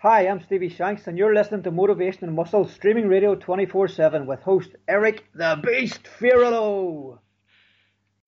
[0.00, 4.26] Hi, I'm Stevie Shanks, and you're listening to Motivation and Muscle Streaming Radio 24 7
[4.26, 7.18] with host Eric the Beast Fiorillo.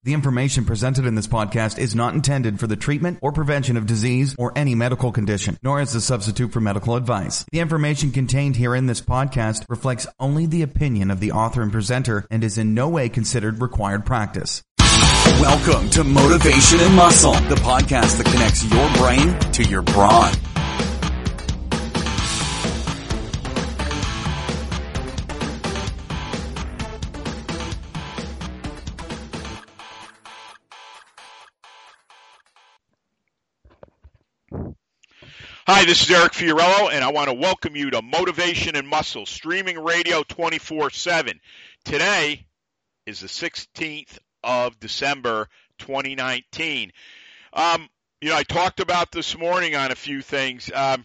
[0.03, 3.85] The information presented in this podcast is not intended for the treatment or prevention of
[3.85, 7.45] disease or any medical condition, nor is a substitute for medical advice.
[7.53, 11.71] The information contained here in this podcast reflects only the opinion of the author and
[11.71, 14.63] presenter and is in no way considered required practice.
[14.79, 20.33] Welcome to Motivation and Muscle, the podcast that connects your brain to your brawn.
[35.71, 39.27] Hi, this is Eric Fiorillo, and I want to welcome you to Motivation and Muscle,
[39.27, 41.39] streaming radio 24 7.
[41.85, 42.47] Today
[43.05, 45.47] is the 16th of December,
[45.81, 46.91] 2019.
[47.53, 47.87] Um,
[48.23, 50.71] you know, I talked about this morning on a few things.
[50.75, 51.05] Um,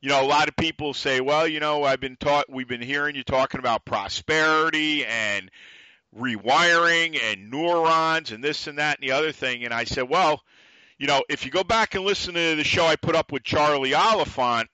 [0.00, 2.80] you know, a lot of people say, well, you know, I've been taught, we've been
[2.80, 5.50] hearing you talking about prosperity and
[6.16, 9.64] rewiring and neurons and this and that and the other thing.
[9.64, 10.44] And I said, well,
[10.98, 13.42] you know, if you go back and listen to the show I put up with
[13.42, 14.68] Charlie Oliphant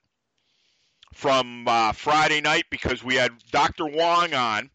[1.15, 3.87] from uh, Friday night because we had Dr.
[3.87, 4.71] Wong on,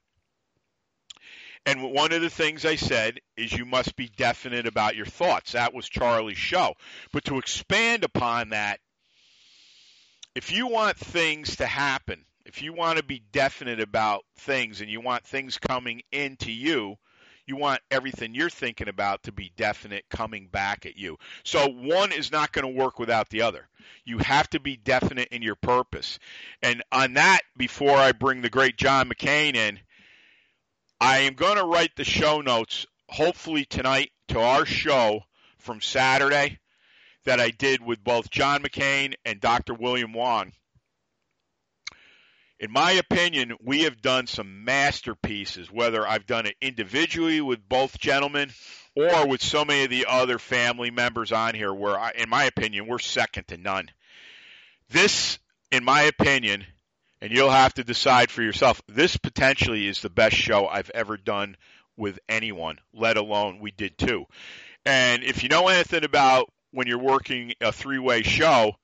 [1.66, 5.52] and one of the things I said is you must be definite about your thoughts.
[5.52, 6.74] That was Charlie's show.
[7.12, 8.80] But to expand upon that,
[10.34, 14.90] if you want things to happen, if you want to be definite about things and
[14.90, 16.96] you want things coming into you,
[17.48, 21.18] you want everything you're thinking about to be definite coming back at you.
[21.44, 23.68] So one is not going to work without the other.
[24.06, 26.20] You have to be definite in your purpose.
[26.62, 29.80] And on that, before I bring the great John McKean in,
[31.00, 35.22] I am going to write the show notes hopefully tonight to our show
[35.58, 36.60] from Saturday
[37.24, 39.74] that I did with both John McKean and Dr.
[39.74, 40.52] William Wong
[42.60, 48.00] in my opinion, we have done some masterpieces, whether I've done it individually with both
[48.00, 48.52] gentlemen
[48.96, 52.46] or with so many of the other family members on here, where, I, in my
[52.46, 53.90] opinion, we're second to none.
[54.90, 55.38] This,
[55.72, 56.66] in my opinion,
[57.22, 61.16] and you'll have to decide for yourself, this potentially is the best show I've ever
[61.16, 61.58] done
[61.96, 64.26] with anyone, let alone we did two.
[64.86, 68.76] And if you know anything about when you're working a three way show,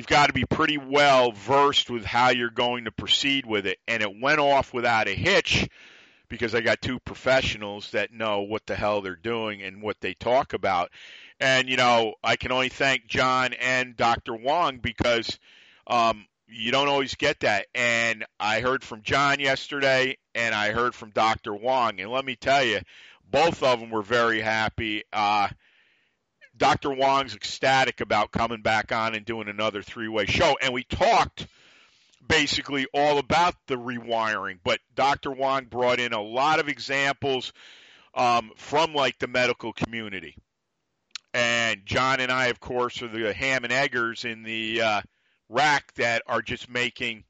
[0.00, 3.76] you've got to be pretty well versed with how you're going to proceed with it.
[3.86, 5.68] And it went off without a hitch
[6.30, 10.14] because I got two professionals that know what the hell they're doing and what they
[10.14, 10.88] talk about.
[11.38, 14.34] And, you know, I can only thank John and Dr.
[14.34, 15.38] Wong because
[15.86, 17.66] um, you don't always get that.
[17.74, 21.54] And I heard from John yesterday and I heard from Dr.
[21.54, 22.00] Wong.
[22.00, 22.80] And let me tell you,
[23.30, 25.02] both of them were very happy.
[25.12, 25.48] Uh,
[26.60, 26.90] Dr.
[26.90, 30.58] Wong's ecstatic about coming back on and doing another three way show.
[30.60, 31.46] And we talked
[32.28, 35.30] basically all about the rewiring, but Dr.
[35.30, 37.54] Wong brought in a lot of examples
[38.14, 40.36] um, from like the medical community.
[41.32, 45.02] And John and I, of course, are the ham and eggers in the uh,
[45.48, 47.24] rack that are just making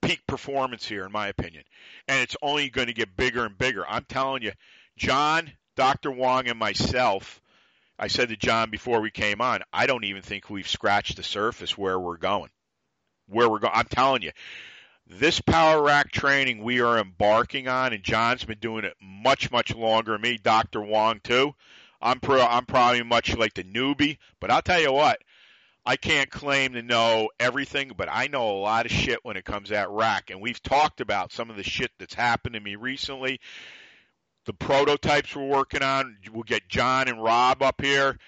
[0.00, 1.64] peak performance here, in my opinion.
[2.06, 3.84] And it's only going to get bigger and bigger.
[3.86, 4.52] I'm telling you,
[4.96, 6.10] John, Dr.
[6.10, 7.42] Wong, and myself
[7.98, 11.22] I said to John before we came on, I don't even think we've scratched the
[11.22, 12.50] surface where we're going.
[13.26, 14.30] Where we're going, I'm telling you,
[15.06, 19.74] this power rack training we are embarking on, and John's been doing it much, much
[19.74, 20.12] longer.
[20.12, 20.80] Than me, Dr.
[20.80, 21.54] Wong too.
[22.00, 25.18] I'm pro, I'm probably much like the newbie, but I'll tell you what,
[25.84, 29.44] I can't claim to know everything, but I know a lot of shit when it
[29.44, 30.30] comes at rack.
[30.30, 33.40] And we've talked about some of the shit that's happened to me recently
[34.48, 36.16] the prototypes we're working on.
[36.32, 38.18] We'll get John and Rob up here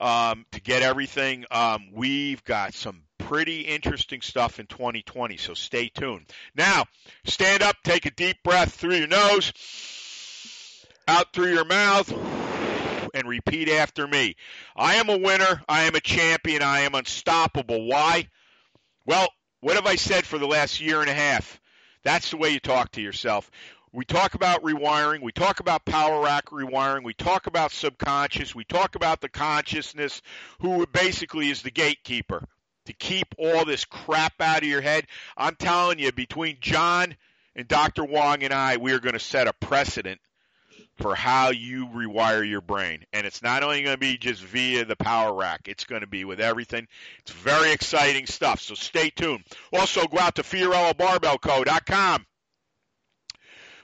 [0.00, 1.44] um, to get everything.
[1.48, 6.26] Um, we've got some pretty interesting stuff in 2020, so stay tuned.
[6.56, 6.86] Now,
[7.24, 9.52] stand up, take a deep breath through your nose,
[11.06, 12.12] out through your mouth,
[13.14, 14.34] and repeat after me.
[14.74, 15.62] I am a winner.
[15.68, 16.62] I am a champion.
[16.62, 17.86] I am unstoppable.
[17.86, 18.26] Why?
[19.06, 19.28] Well,
[19.60, 21.60] what have I said for the last year and a half?
[22.02, 23.50] That's the way you talk to yourself.
[23.92, 25.20] We talk about rewiring.
[25.20, 27.02] We talk about power rack rewiring.
[27.02, 28.54] We talk about subconscious.
[28.54, 30.22] We talk about the consciousness,
[30.60, 32.46] who basically is the gatekeeper
[32.86, 35.06] to keep all this crap out of your head.
[35.36, 37.16] I'm telling you, between John
[37.56, 38.04] and Dr.
[38.04, 40.20] Wong and I, we are going to set a precedent
[40.98, 43.04] for how you rewire your brain.
[43.12, 46.06] And it's not only going to be just via the power rack, it's going to
[46.06, 46.86] be with everything.
[47.20, 48.60] It's very exciting stuff.
[48.60, 49.42] So stay tuned.
[49.72, 52.26] Also, go out to FiorilloBarbellCo.com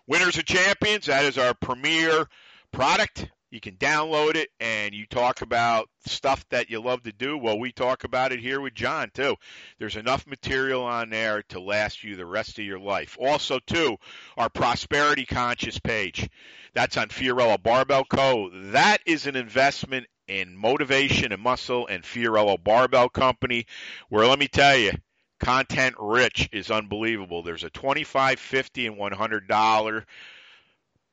[0.09, 2.29] Winners and Champions, that is our premier
[2.71, 3.29] product.
[3.51, 7.39] You can download it and you talk about stuff that you love to do.
[7.39, 9.35] Well, we talk about it here with John too.
[9.79, 13.17] There's enough material on there to last you the rest of your life.
[13.21, 13.97] Also, too,
[14.37, 16.29] our prosperity conscious page.
[16.75, 18.51] That's on Fiorillo Barbell Co.
[18.73, 23.67] That is an investment in motivation and muscle and Fiorillo Barbell Company,
[24.09, 24.93] where let me tell you,
[25.41, 27.43] content rich is unbelievable.
[27.43, 30.07] There's a 25, 50, and 100 dollar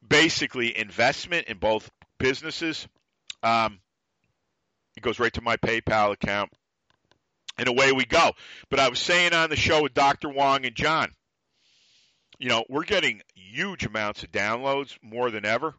[0.07, 1.89] basically investment in both
[2.19, 2.87] businesses.
[3.41, 3.79] Um,
[4.95, 6.51] it goes right to my PayPal account,
[7.57, 8.31] and away we go.
[8.69, 10.29] But I was saying on the show with Dr.
[10.29, 11.11] Wong and John,
[12.39, 15.75] you know, we're getting huge amounts of downloads more than ever.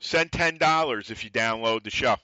[0.00, 2.16] Send ten dollars if you download the show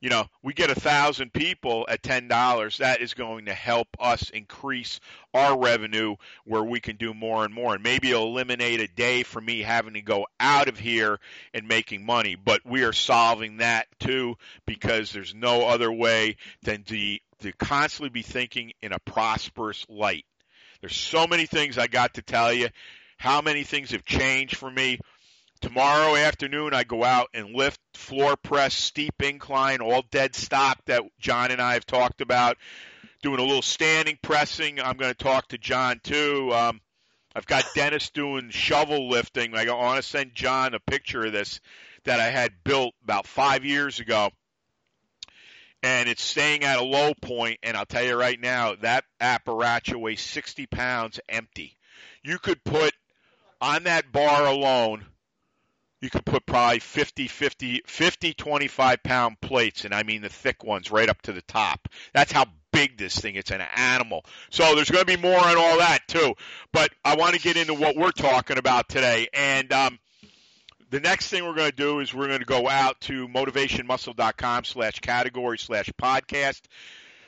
[0.00, 3.88] you know, we get a thousand people at ten dollars, that is going to help
[3.98, 5.00] us increase
[5.34, 6.14] our revenue
[6.44, 7.74] where we can do more and more.
[7.74, 11.18] And maybe eliminate a day for me having to go out of here
[11.52, 12.36] and making money.
[12.36, 14.36] But we are solving that too
[14.66, 20.24] because there's no other way than to to constantly be thinking in a prosperous light.
[20.80, 22.68] There's so many things I got to tell you.
[23.16, 25.00] How many things have changed for me?
[25.60, 31.02] Tomorrow afternoon, I go out and lift floor press, steep incline, all dead stop that
[31.18, 32.56] John and I have talked about.
[33.22, 34.80] Doing a little standing pressing.
[34.80, 36.52] I'm going to talk to John too.
[36.54, 36.80] Um,
[37.34, 39.56] I've got Dennis doing shovel lifting.
[39.56, 41.60] I want to send John a picture of this
[42.04, 44.30] that I had built about five years ago.
[45.82, 49.94] And it's staying at a low point, and I'll tell you right now, that apparatus
[49.94, 51.76] weighs 60 pounds empty.
[52.22, 52.92] You could put
[53.60, 55.04] on that bar alone
[56.00, 60.62] you could put probably 50, 50, 50, 25 pound plates, and I mean the thick
[60.64, 61.88] ones right up to the top.
[62.12, 63.34] That's how big this thing.
[63.34, 64.24] It's an animal.
[64.50, 66.34] So there's going to be more on all that too.
[66.72, 69.28] But I want to get into what we're talking about today.
[69.32, 69.98] And um,
[70.90, 74.64] the next thing we're going to do is we're going to go out to motivationmuscle.com
[74.64, 76.62] slash category slash podcast.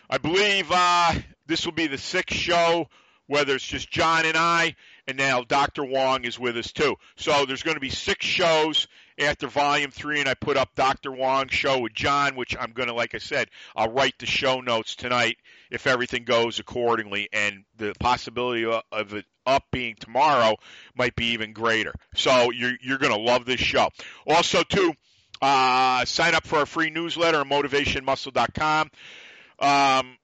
[0.08, 1.14] I believe uh,
[1.46, 2.88] this will be the sixth show,
[3.26, 4.76] whether it's just John and I
[5.10, 5.84] and now Dr.
[5.84, 6.94] Wong is with us too.
[7.16, 8.86] So there's going to be six shows
[9.18, 11.10] after Volume Three, and I put up Dr.
[11.10, 14.60] Wong's show with John, which I'm going to, like I said, I'll write the show
[14.60, 15.36] notes tonight
[15.70, 20.56] if everything goes accordingly, and the possibility of it up being tomorrow
[20.96, 21.92] might be even greater.
[22.14, 23.88] So you're you're going to love this show.
[24.28, 24.94] Also, too,
[25.42, 28.90] uh, sign up for our free newsletter at motivationmuscle.com.
[29.58, 30.16] Um,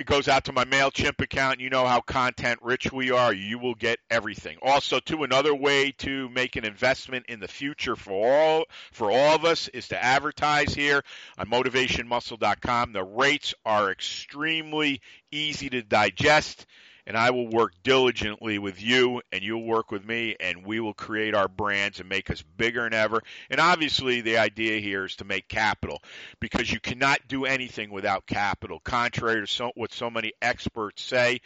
[0.00, 1.60] it goes out to my MailChimp account.
[1.60, 3.34] You know how content rich we are.
[3.34, 4.56] You will get everything.
[4.62, 9.34] Also, to another way to make an investment in the future for all for all
[9.34, 11.04] of us is to advertise here
[11.36, 12.92] on motivationmuscle.com.
[12.94, 16.64] The rates are extremely easy to digest
[17.06, 20.94] and I will work diligently with you, and you'll work with me, and we will
[20.94, 23.22] create our brands and make us bigger than ever.
[23.50, 26.02] And obviously, the idea here is to make capital
[26.40, 28.80] because you cannot do anything without capital.
[28.80, 31.40] Contrary to so, what so many experts say,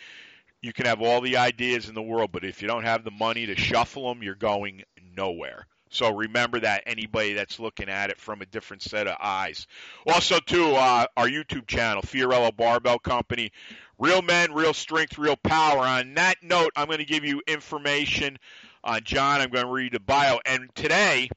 [0.62, 3.10] you can have all the ideas in the world, but if you don't have the
[3.10, 4.82] money to shuffle them, you're going
[5.14, 5.66] nowhere.
[5.94, 9.68] So remember that anybody that's looking at it from a different set of eyes.
[10.06, 13.52] Also, too, uh, our YouTube channel, Fiorillo Barbell Company,
[13.98, 15.78] Real men, real strength, real power.
[15.78, 18.38] On that note, I'm going to give you information
[18.82, 19.40] on John.
[19.40, 20.40] I'm going to read the bio.
[20.44, 21.30] And today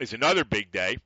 [0.00, 0.98] is another big day.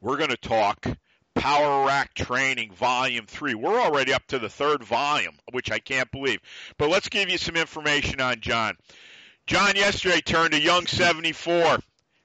[0.00, 0.86] We're going to talk
[1.34, 3.54] Power Rack Training Volume 3.
[3.54, 6.40] We're already up to the third volume, which I can't believe.
[6.76, 8.76] But let's give you some information on John.
[9.46, 11.78] John yesterday turned a young 74.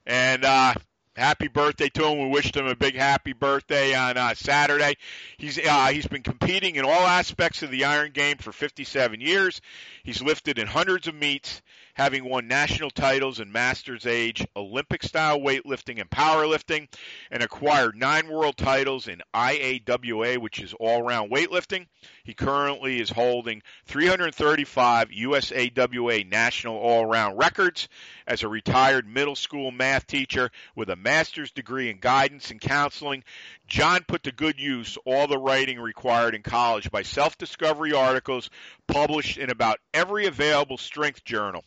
[0.06, 0.74] And uh,
[1.18, 2.18] happy birthday to him.
[2.18, 4.96] We wished him a big happy birthday on uh, Saturday.
[5.36, 9.60] He's uh, he's been competing in all aspects of the iron game for 57 years.
[10.04, 11.60] He's lifted in hundreds of meets,
[11.94, 16.88] having won national titles in masters age, Olympic style weightlifting and powerlifting,
[17.30, 21.86] and acquired nine world titles in IAWA, which is all round weightlifting.
[22.28, 27.88] He currently is holding 335 USAWA national all around records
[28.26, 33.24] as a retired middle school math teacher with a master's degree in guidance and counseling.
[33.66, 38.50] John put to good use all the writing required in college by self discovery articles
[38.86, 41.64] published in about every available strength journal.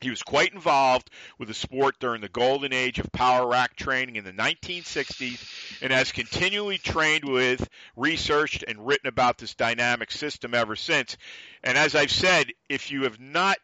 [0.00, 4.16] He was quite involved with the sport during the golden age of power rack training
[4.16, 10.54] in the 1960s and has continually trained with, researched, and written about this dynamic system
[10.54, 11.18] ever since.
[11.62, 13.58] And as I've said, if you have not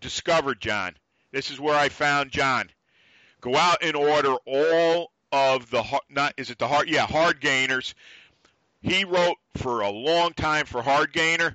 [0.00, 0.96] discovered John,
[1.30, 2.70] this is where I found John.
[3.42, 7.94] Go out and order all of the not is it the hard yeah hard gainers.
[8.82, 11.54] He wrote for a long time for Hardgainer.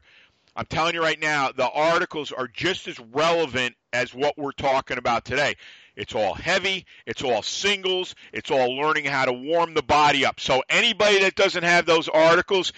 [0.58, 4.98] I'm telling you right now, the articles are just as relevant as what we're talking
[4.98, 5.54] about today.
[5.96, 6.88] It's all heavy.
[7.06, 8.16] It's all singles.
[8.34, 10.40] It's all learning how to warm the body up.
[10.40, 12.74] So anybody that doesn't have those articles,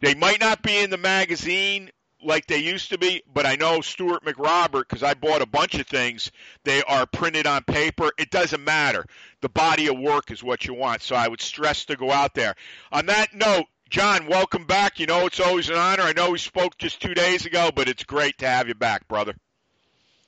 [0.00, 1.90] they might not be in the magazine
[2.22, 5.74] like they used to be, but I know Stuart McRobert because I bought a bunch
[5.74, 6.30] of things.
[6.64, 8.10] They are printed on paper.
[8.16, 9.04] It doesn't matter.
[9.42, 11.02] The body of work is what you want.
[11.02, 12.54] So I would stress to go out there.
[12.92, 14.98] On that note, John, welcome back.
[14.98, 16.02] You know it's always an honor.
[16.02, 19.06] I know we spoke just two days ago, but it's great to have you back,
[19.06, 19.34] brother.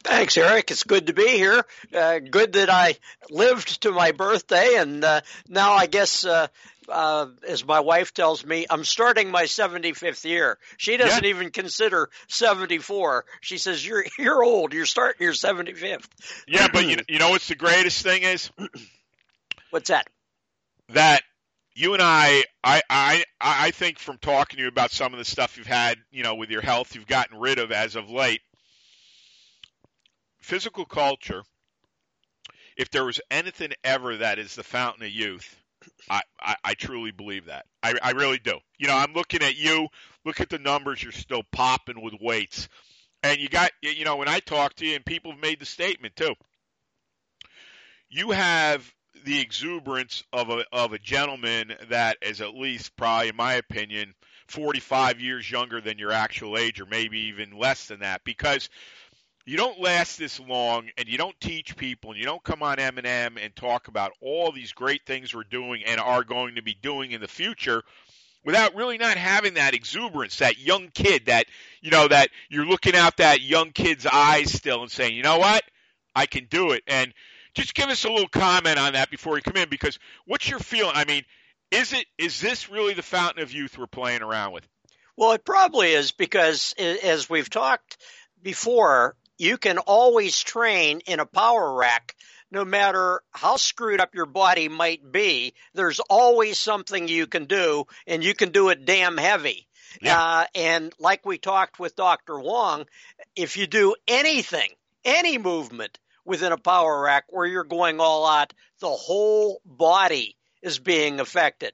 [0.07, 0.71] Thanks, Eric.
[0.71, 1.65] It's good to be here.
[1.93, 2.97] Uh, good that I
[3.29, 6.47] lived to my birthday, and uh, now I guess, uh,
[6.89, 10.59] uh as my wife tells me, I'm starting my 75th year.
[10.77, 11.31] She doesn't yeah.
[11.31, 13.25] even consider 74.
[13.41, 14.75] She says you're you're old.
[14.75, 16.07] You're starting your 75th.
[16.47, 18.51] Yeah, but you you know what's the greatest thing is?
[19.71, 20.07] What's that?
[20.91, 21.23] That
[21.77, 25.25] you and I, I, I, I think from talking to you about some of the
[25.25, 28.41] stuff you've had, you know, with your health, you've gotten rid of as of late
[30.47, 31.43] physical culture,
[32.77, 35.57] if there was anything ever that is the fountain of youth,
[36.09, 37.67] I, I, I truly believe that.
[37.83, 38.59] I, I really do.
[38.79, 39.89] You know, I'm looking at you.
[40.25, 41.03] Look at the numbers.
[41.03, 42.69] You're still popping with weights.
[43.23, 45.67] And you got, you know, when I talk to you, and people have made the
[45.67, 46.35] statement too,
[48.09, 48.89] you have
[49.27, 54.15] the exuberance of a of a gentleman that is at least probably, in my opinion,
[54.47, 58.71] 45 years younger than your actual age, or maybe even less than that, because
[59.45, 62.79] you don't last this long and you don't teach people and you don't come on
[62.79, 66.75] M&M and talk about all these great things we're doing and are going to be
[66.81, 67.83] doing in the future
[68.45, 71.47] without really not having that exuberance, that young kid that,
[71.81, 75.39] you know, that you're looking out that young kid's eyes still and saying, you know
[75.39, 75.65] what?
[76.15, 76.83] I can do it.
[76.87, 77.13] And
[77.57, 80.61] just give us a little comment on that before you come in because what's your
[80.61, 80.93] feeling?
[80.95, 81.25] I mean,
[81.71, 84.67] is it is this really the fountain of youth we're playing around with?
[85.17, 87.97] Well, it probably is because as we've talked
[88.43, 92.15] before, you can always train in a power rack
[92.51, 97.85] no matter how screwed up your body might be, there's always something you can do,
[98.07, 99.67] and you can do it damn heavy.
[100.01, 100.21] Yeah.
[100.21, 102.39] Uh, and like we talked with Dr.
[102.39, 102.87] Wong,
[103.35, 104.71] if you do anything,
[105.05, 110.79] any movement within a power rack where you're going all out, the whole body is
[110.79, 111.73] being affected.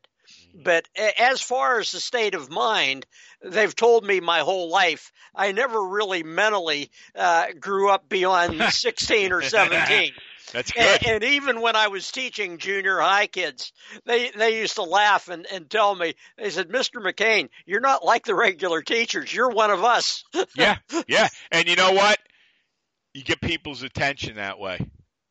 [0.55, 0.87] But
[1.19, 3.07] as far as the state of mind,
[3.43, 9.33] they've told me my whole life I never really mentally uh, grew up beyond 16
[9.33, 10.13] or 17.
[10.53, 10.83] That's good.
[10.83, 13.73] And, and, even when I was teaching junior high kids,
[14.05, 17.03] they they used to laugh and, and tell me, they said, Mr.
[17.03, 19.33] McKean, you're not like the regular teachers.
[19.33, 20.25] You're one of us.
[20.55, 20.77] yeah,
[21.09, 21.29] yeah.
[21.53, 22.19] And you know what?
[23.15, 24.79] You get people's attention that way.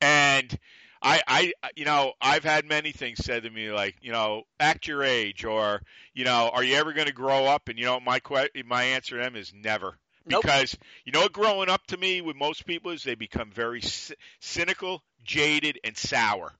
[0.01, 0.57] And
[1.01, 4.87] I, I, you know, I've had many things said to me like, you know, act
[4.87, 5.81] your age, or
[6.13, 7.69] you know, are you ever going to grow up?
[7.69, 9.97] And you know, my que- my answer to them is never,
[10.27, 10.87] because nope.
[11.05, 15.03] you know, growing up to me with most people is they become very c- cynical,
[15.23, 16.53] jaded, and sour,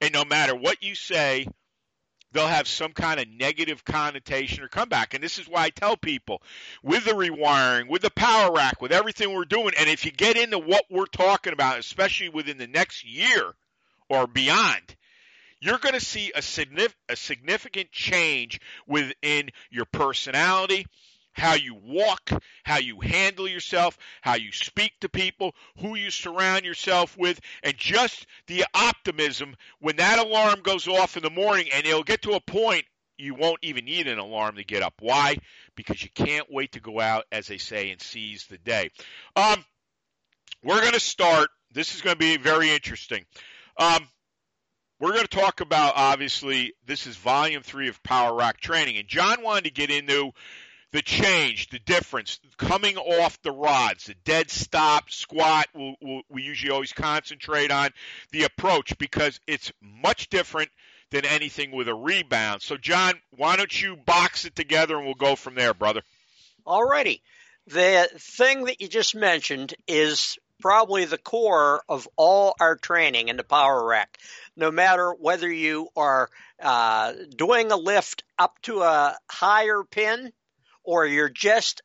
[0.00, 1.46] and no matter what you say,
[2.32, 5.14] they'll have some kind of negative connotation or comeback.
[5.14, 6.42] And this is why I tell people
[6.82, 10.36] with the rewiring, with the power rack, with everything we're doing, and if you get
[10.36, 13.54] into what we're talking about, especially within the next year,
[14.08, 14.96] or beyond,
[15.60, 20.86] you're going to see a, signif- a significant change within your personality,
[21.40, 22.30] how you walk,
[22.64, 27.76] how you handle yourself, how you speak to people, who you surround yourself with, and
[27.76, 32.32] just the optimism when that alarm goes off in the morning and it'll get to
[32.32, 32.84] a point
[33.16, 34.94] you won't even need an alarm to get up.
[35.00, 35.36] Why?
[35.76, 38.90] Because you can't wait to go out, as they say, and seize the day.
[39.36, 39.64] Um,
[40.62, 41.48] we're going to start.
[41.72, 43.24] This is going to be very interesting.
[43.78, 44.06] Um,
[44.98, 49.08] we're going to talk about obviously this is volume three of Power Rack Training, and
[49.08, 50.32] John wanted to get into
[50.92, 55.66] the change, the difference, coming off the rods, the dead stop, squat.
[55.74, 57.90] We'll, we'll, we usually always concentrate on
[58.32, 60.70] the approach because it's much different
[61.10, 62.62] than anything with a rebound.
[62.62, 66.02] So, John, why don't you box it together and we'll go from there, brother?
[66.66, 67.22] All righty.
[67.66, 73.36] The thing that you just mentioned is probably the core of all our training in
[73.36, 74.18] the power rack.
[74.56, 76.30] No matter whether you are
[76.60, 80.32] uh, doing a lift up to a higher pin
[80.84, 81.82] or you're just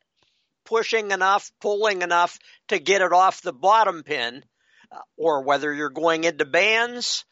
[0.66, 2.38] pushing enough, pulling enough
[2.70, 4.44] to get it off the bottom pin,
[4.92, 7.26] uh, or whether you're going into bands,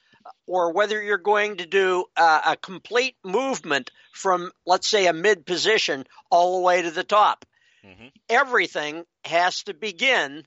[0.47, 5.45] or whether you're going to do uh, a complete movement from, let's say, a mid
[5.45, 7.45] position all the way to the top.
[7.85, 8.07] Mm-hmm.
[8.29, 10.45] Everything has to begin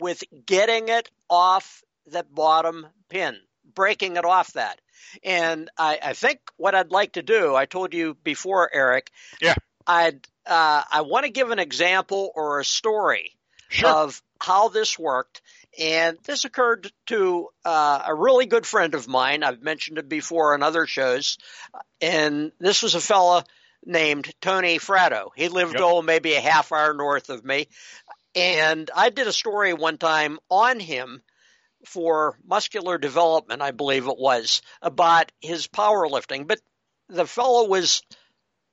[0.00, 3.36] with getting it off the bottom pin,
[3.74, 4.80] breaking it off that.
[5.22, 9.10] And I, I think what I'd like to do, I told you before, Eric.
[9.40, 9.54] Yeah.
[9.86, 13.32] I'd uh, I want to give an example or a story
[13.68, 13.88] sure.
[13.88, 15.42] of how this worked,
[15.78, 19.44] And this occurred to uh, a really good friend of mine.
[19.44, 21.38] I've mentioned it before on other shows.
[22.00, 23.44] And this was a fella
[23.84, 25.28] named Tony Fratto.
[25.36, 25.82] He lived, yep.
[25.84, 27.68] oh, maybe a half hour north of me.
[28.34, 31.22] And I did a story one time on him
[31.86, 36.48] for muscular development, I believe it was, about his powerlifting.
[36.48, 36.60] But
[37.08, 38.02] the fellow was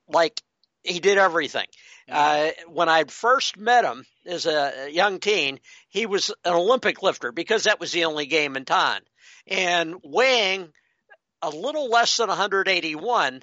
[0.08, 0.42] like,
[0.86, 1.66] he did everything.
[2.10, 7.32] Uh, when I first met him as a young teen, he was an Olympic lifter
[7.32, 9.00] because that was the only game in town.
[9.46, 10.72] And weighing
[11.42, 13.42] a little less than 181,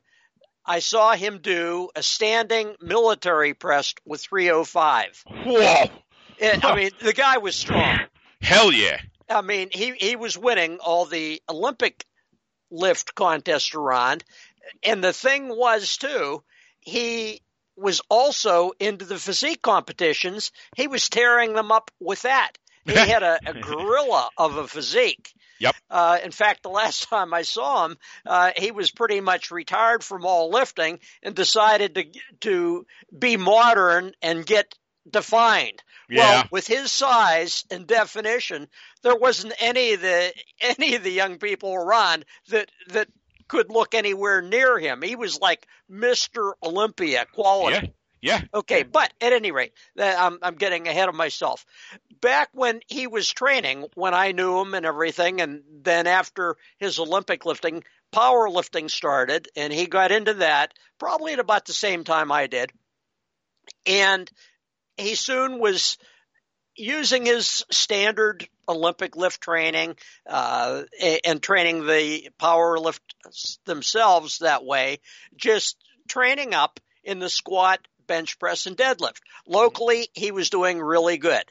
[0.65, 5.23] I saw him do a standing military press with 305.
[5.27, 5.85] Whoa!
[6.37, 7.99] It, I mean, the guy was strong.
[8.41, 8.99] Hell yeah!
[9.29, 12.05] I mean, he he was winning all the Olympic
[12.71, 14.23] lift contests around,
[14.83, 16.43] and the thing was too,
[16.85, 17.41] he
[17.75, 20.51] was also into the physique competitions.
[20.75, 22.51] He was tearing them up with that.
[22.85, 25.33] He had a, a gorilla of a physique.
[25.59, 25.75] Yep.
[25.89, 30.03] Uh, in fact, the last time I saw him, uh, he was pretty much retired
[30.03, 32.05] from all lifting and decided to
[32.41, 32.85] to
[33.17, 34.73] be modern and get
[35.09, 35.81] defined.
[36.09, 36.19] Yeah.
[36.19, 38.67] Well, with his size and definition,
[39.03, 43.07] there wasn't any of the any of the young people around that that
[43.53, 45.03] could look anywhere near him.
[45.03, 46.53] He was like Mr.
[46.63, 47.75] Olympia quality.
[47.75, 47.91] Yeah.
[48.19, 48.41] Yeah.
[48.53, 51.65] Okay, but at any rate, I'm, I'm getting ahead of myself.
[52.21, 56.99] Back when he was training, when I knew him and everything, and then after his
[56.99, 57.83] Olympic lifting,
[58.13, 62.71] powerlifting started, and he got into that probably at about the same time I did.
[63.85, 64.31] And
[64.95, 65.97] he soon was
[66.77, 69.95] using his standard Olympic lift training
[70.27, 70.83] uh,
[71.25, 73.01] and training the power lift
[73.65, 74.99] themselves that way,
[75.35, 75.77] just
[76.07, 79.19] training up in the squat, bench press, and deadlift.
[79.47, 81.43] Locally, he was doing really good.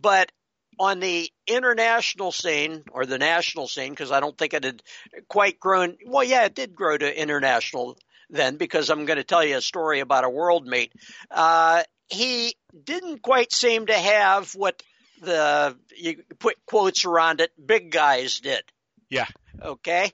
[0.00, 0.32] But
[0.78, 4.82] on the international scene or the national scene, because I don't think it had
[5.28, 5.96] quite grown.
[6.06, 7.98] Well, yeah, it did grow to international
[8.30, 10.92] then, because I'm going to tell you a story about a world meet.
[11.30, 14.82] Uh, he didn't quite seem to have what
[15.22, 18.62] the you put quotes around it big guys did.
[19.08, 19.26] Yeah.
[19.60, 20.12] Okay.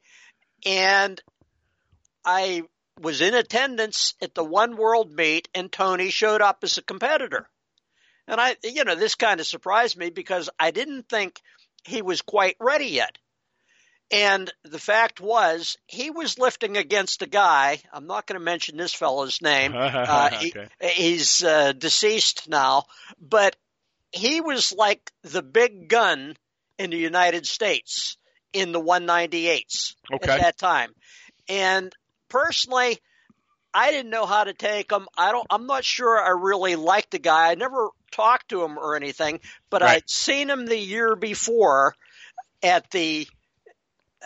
[0.64, 1.20] And
[2.24, 2.62] I
[3.00, 7.48] was in attendance at the one world meet and Tony showed up as a competitor.
[8.26, 11.40] And I you know this kind of surprised me because I didn't think
[11.84, 13.16] he was quite ready yet.
[14.10, 17.82] And the fact was, he was lifting against a guy.
[17.92, 19.74] I'm not going to mention this fellow's name.
[19.98, 20.68] Uh, okay.
[20.80, 22.84] he, he's uh, deceased now,
[23.20, 23.56] but
[24.12, 26.36] he was like the big gun
[26.78, 28.16] in the United States
[28.52, 30.30] in the 198s okay.
[30.30, 30.90] at that time.
[31.48, 31.92] And
[32.28, 32.98] personally,
[33.72, 35.06] I didn't know how to take him.
[35.16, 35.46] I don't.
[35.50, 37.50] I'm not sure I really liked the guy.
[37.50, 39.40] I never talked to him or anything,
[39.70, 39.96] but right.
[39.96, 41.94] I'd seen him the year before
[42.62, 43.28] at the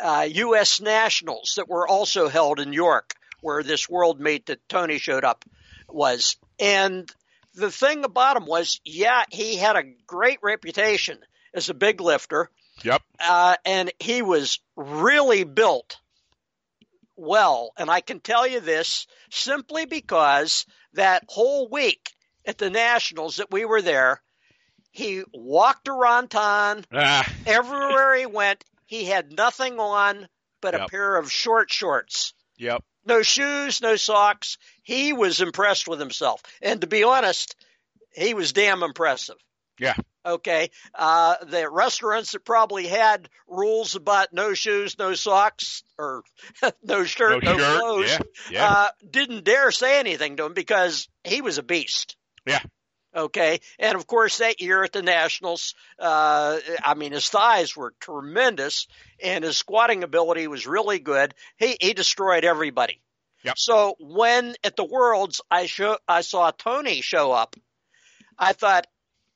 [0.03, 0.81] uh, U.S.
[0.81, 5.45] Nationals that were also held in York, where this world meet that Tony showed up
[5.89, 6.37] was.
[6.59, 7.13] And
[7.55, 11.19] the thing about him was, yeah, he had a great reputation
[11.55, 12.51] as a big lifter.
[12.83, 13.03] Yep.
[13.21, 15.99] Uh, and he was really built
[17.17, 17.73] well.
[17.77, 22.11] And I can tell you this simply because that whole week
[22.47, 24.21] at the Nationals that we were there,
[24.91, 26.85] he walked around town.
[26.93, 27.31] Ah.
[27.47, 30.29] Everywhere he went, he had nothing on
[30.61, 30.83] but Yep.
[30.83, 32.35] a pair of short shorts.
[32.59, 32.85] Yep.
[33.05, 34.59] No shoes, no socks.
[34.83, 36.43] He was impressed with himself.
[36.61, 37.57] And to be honest,
[38.13, 39.37] he was damn impressive.
[39.79, 39.95] Yeah.
[40.25, 40.71] Okay.
[40.95, 46.23] Uh, the restaurants that probably had rules about no shoes, no socks, or
[46.83, 47.81] no shirt, No no, shirt.
[47.81, 48.19] clothes, Yeah.
[48.51, 48.69] Yeah.
[48.71, 52.17] uh, didn't dare say anything to him because he was a beast.
[52.47, 52.61] Yeah.
[53.15, 53.61] Okay.
[53.79, 58.87] And of course, that year at the Nationals, uh, I mean, his thighs were tremendous
[59.23, 61.35] and his squatting ability was really good.
[61.57, 63.01] He, he destroyed everybody.
[63.45, 63.55] Yep.
[63.59, 67.57] So when at the Worlds, I show, I saw Tony show up,
[68.39, 68.87] I thought,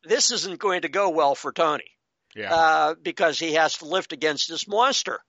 [0.04, 1.90] this isn't going to go well for Tony
[2.34, 2.54] Yeah.
[2.54, 5.20] uh, because he has to lift against this monster.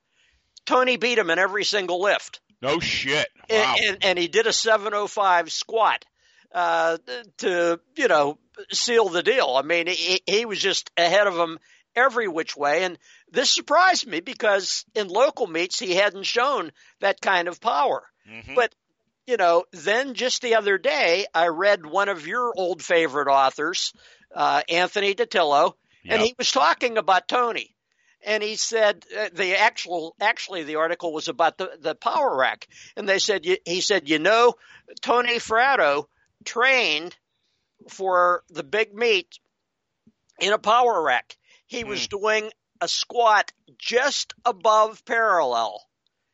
[0.65, 3.27] Tony beat him in every single lift, no shit.
[3.49, 3.75] and, Wow.
[3.83, 6.05] and, and he did a 705 squat
[6.53, 6.97] uh,
[7.37, 8.37] to you know
[8.71, 9.55] seal the deal.
[9.57, 11.57] I mean, he, he was just ahead of him
[11.95, 12.97] every which way, and
[13.31, 18.03] this surprised me because in local meets he hadn't shown that kind of power.
[18.27, 18.55] Mhm.
[18.55, 18.75] But
[19.25, 23.91] you know, then just the other day, I read one of your old favorite authors,
[24.33, 25.73] uh, Anthony Ditillo,
[26.05, 27.75] and he was talking about Tony.
[28.23, 32.67] And he said uh, the actual actually the article was about the the power rack,
[32.95, 34.55] and they said he said you know
[35.01, 36.07] Tony Fratto
[36.45, 37.15] trained
[37.89, 39.39] for the big meet
[40.39, 41.37] in a power rack.
[41.65, 45.81] he was doing a squat just above parallel.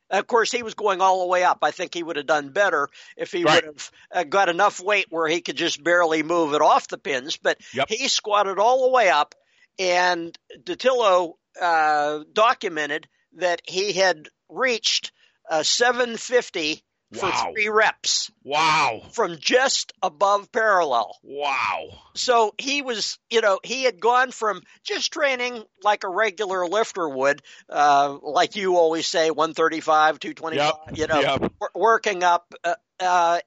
[0.10, 1.60] Of course, he was going all the way up.
[1.62, 3.56] I think he would have done better if he Right.
[3.56, 6.98] would have uh, got enough weight where he could just barely move it off the
[6.98, 7.38] pins.
[7.38, 7.90] But Yep.
[7.90, 9.34] he squatted all the way up,
[9.80, 15.12] and Ditillo uh, documented that he had reached
[15.50, 16.84] uh, 750
[17.14, 17.52] for Wow.
[17.54, 19.04] three reps Wow.
[19.12, 21.18] from just above parallel.
[21.24, 21.90] Wow.
[22.16, 27.08] So he was, you know, he had gone from just training like a regular lifter
[27.08, 30.98] would, uh, like you always say, 135, 225, Yep.
[30.98, 31.52] you know, Yep.
[31.60, 33.40] wor- working up, uh, uh,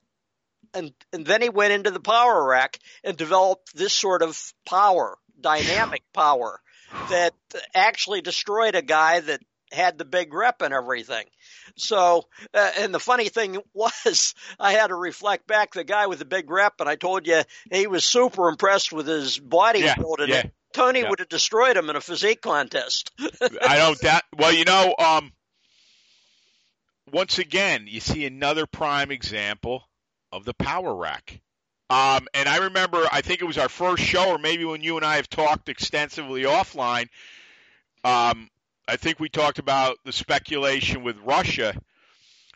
[0.75, 5.17] and and then he went into the power rack and developed this sort of power,
[5.41, 6.61] dynamic power,
[7.11, 7.35] that
[7.75, 9.41] actually destroyed a guy that
[9.77, 11.25] had the big rep and everything.
[11.77, 16.19] So, uh, and the funny thing was, I had to reflect back the guy with
[16.19, 19.95] the big rep, and I told you he was super impressed with his body Yeah,
[19.95, 20.43] building yeah.
[20.73, 21.09] Tony yeah.
[21.09, 23.11] would have destroyed him in a physique contest.
[23.63, 24.23] I don't doubt.
[24.37, 25.33] Well, you know, um,
[27.11, 29.85] once again, you see another prime example
[30.33, 31.41] of the power rack.
[31.89, 34.97] Um, and I remember, I think it was our first show, or maybe when you
[34.97, 37.09] and I have talked extensively offline.
[38.05, 38.51] Um,
[38.89, 41.75] I think we talked about the speculation with Russia,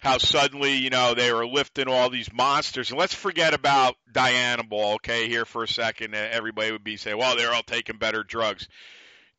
[0.01, 2.91] how suddenly, you know, they were lifting all these monsters.
[2.91, 6.15] And let's forget about Dianabol, okay, here for a second.
[6.15, 8.69] Everybody would be saying, well, they're all taking better drugs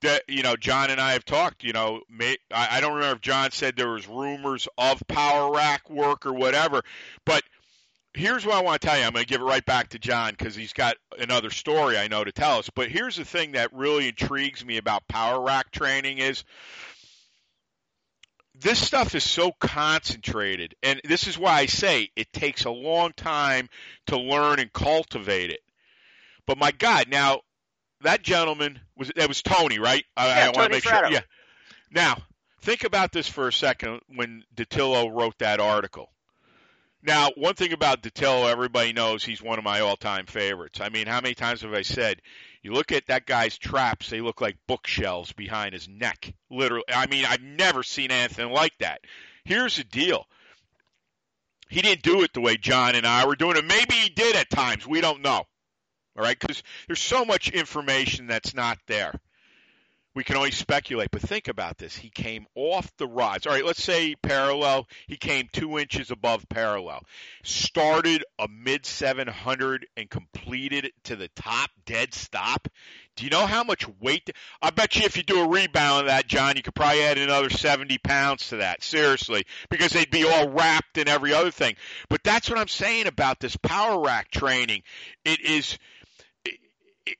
[0.02, 1.64] that you know John and I have talked.
[1.64, 5.54] You know, may, I, I don't remember if John said there was rumors of power
[5.54, 6.82] rack work or whatever,
[7.26, 7.44] but
[8.14, 9.04] here's what I want to tell you.
[9.04, 12.08] I'm going to give it right back to John because he's got another story I
[12.08, 12.70] know to tell us.
[12.70, 16.44] But here's the thing that really intrigues me about power rack training is
[18.56, 23.12] this stuff is so concentrated, and this is why I say it takes a long
[23.16, 23.70] time
[24.08, 25.62] to learn and cultivate it.
[26.46, 27.42] But my God, now
[28.02, 30.04] that gentleman was that was Tony, right?
[30.16, 31.08] I, Yeah, I want Tony to make Fratto.
[31.08, 31.12] sure.
[31.12, 31.22] Yeah.
[31.92, 32.18] Now,
[32.62, 36.11] think about this for a second when Ditillo wrote that article.
[37.04, 40.80] Now, one thing about Ditillo, everybody knows he's one of my all-time favorites.
[40.82, 42.22] I mean, how many times have I said,
[42.62, 46.34] you look at that guy's traps, they look like bookshelves behind his neck.
[46.52, 46.84] Literally.
[46.94, 49.02] I mean, I've never seen anything like that.
[49.46, 50.26] Here's the deal.
[51.70, 53.66] He didn't do it the way John and I were doing it.
[53.66, 54.86] Maybe he did at times.
[54.86, 55.46] We don't know.
[56.18, 59.14] All right, because there's so much information that's not there.
[60.14, 61.96] We can only speculate, but think about this.
[61.96, 63.48] He came off the rods.
[63.48, 64.88] All right, let's say parallel.
[65.08, 67.04] He came two inches above parallel.
[67.44, 72.68] Started a mid 700 and completed it to the top dead stop.
[73.16, 74.30] Do you know how much weight?
[74.62, 77.18] I bet you if you do a rebound of that, John, you could probably add
[77.18, 78.84] another 70 pounds to that.
[78.84, 81.76] Seriously, because they'd be all wrapped in every other thing.
[82.10, 84.84] But that's what I'm saying about this power rack training.
[85.24, 85.78] It is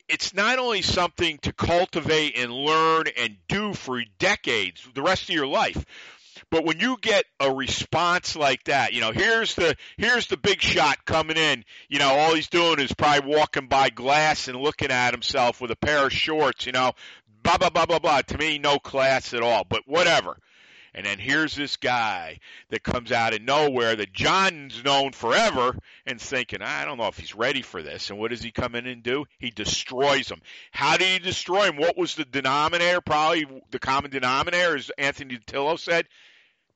[0.08, 5.36] it's not only something to cultivate and learn and do for decades, the rest of
[5.36, 5.86] your life,
[6.50, 10.62] but when you get a response like that, you know, here's the here's the big
[10.62, 11.64] shot coming in.
[11.88, 15.72] You know, all he's doing is probably walking by glass and looking at himself with
[15.72, 16.66] a pair of shorts.
[16.66, 16.92] You know,
[17.42, 18.22] blah blah blah blah blah.
[18.22, 19.66] To me, no class at all.
[19.68, 20.38] But whatever.
[20.94, 26.20] And then here's this guy that comes out of nowhere that John's known forever and
[26.20, 28.10] thinking, I don't know if he's ready for this.
[28.10, 29.26] And what does he come in and do?
[29.40, 30.42] He destroys him.
[30.72, 31.78] How did he destroy him?
[31.78, 33.00] What was the denominator?
[33.00, 36.08] Probably the common denominator, as Anthony Tillo said.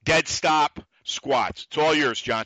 [0.06, 1.66] Dead stop squats.
[1.68, 2.46] It's all yours, John.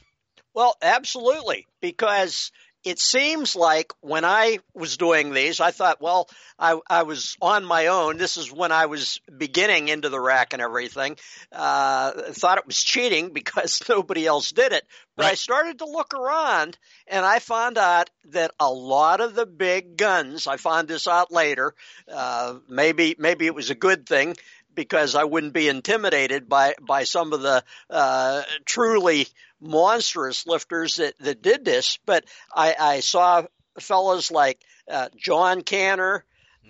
[0.55, 2.51] Well, absolutely, because
[2.83, 7.65] it seems like when I was doing these, I thought, well, I, I was on
[7.65, 8.17] my own.
[8.17, 11.17] This is when I was beginning into the rack and everything.
[11.51, 14.85] Uh, thought it was cheating because nobody else did it.
[15.17, 19.45] But I started to look around and I found out that a lot of the
[19.45, 21.75] big guns, I found this out later,
[22.09, 24.37] uh, maybe, maybe it was a good thing
[24.79, 29.27] because I wouldn't be intimidated by, by some of the, uh, truly
[29.59, 32.23] monstrous lifters that, that did this, but
[32.55, 33.43] I, I saw
[33.77, 36.23] fellows like uh, John Canner,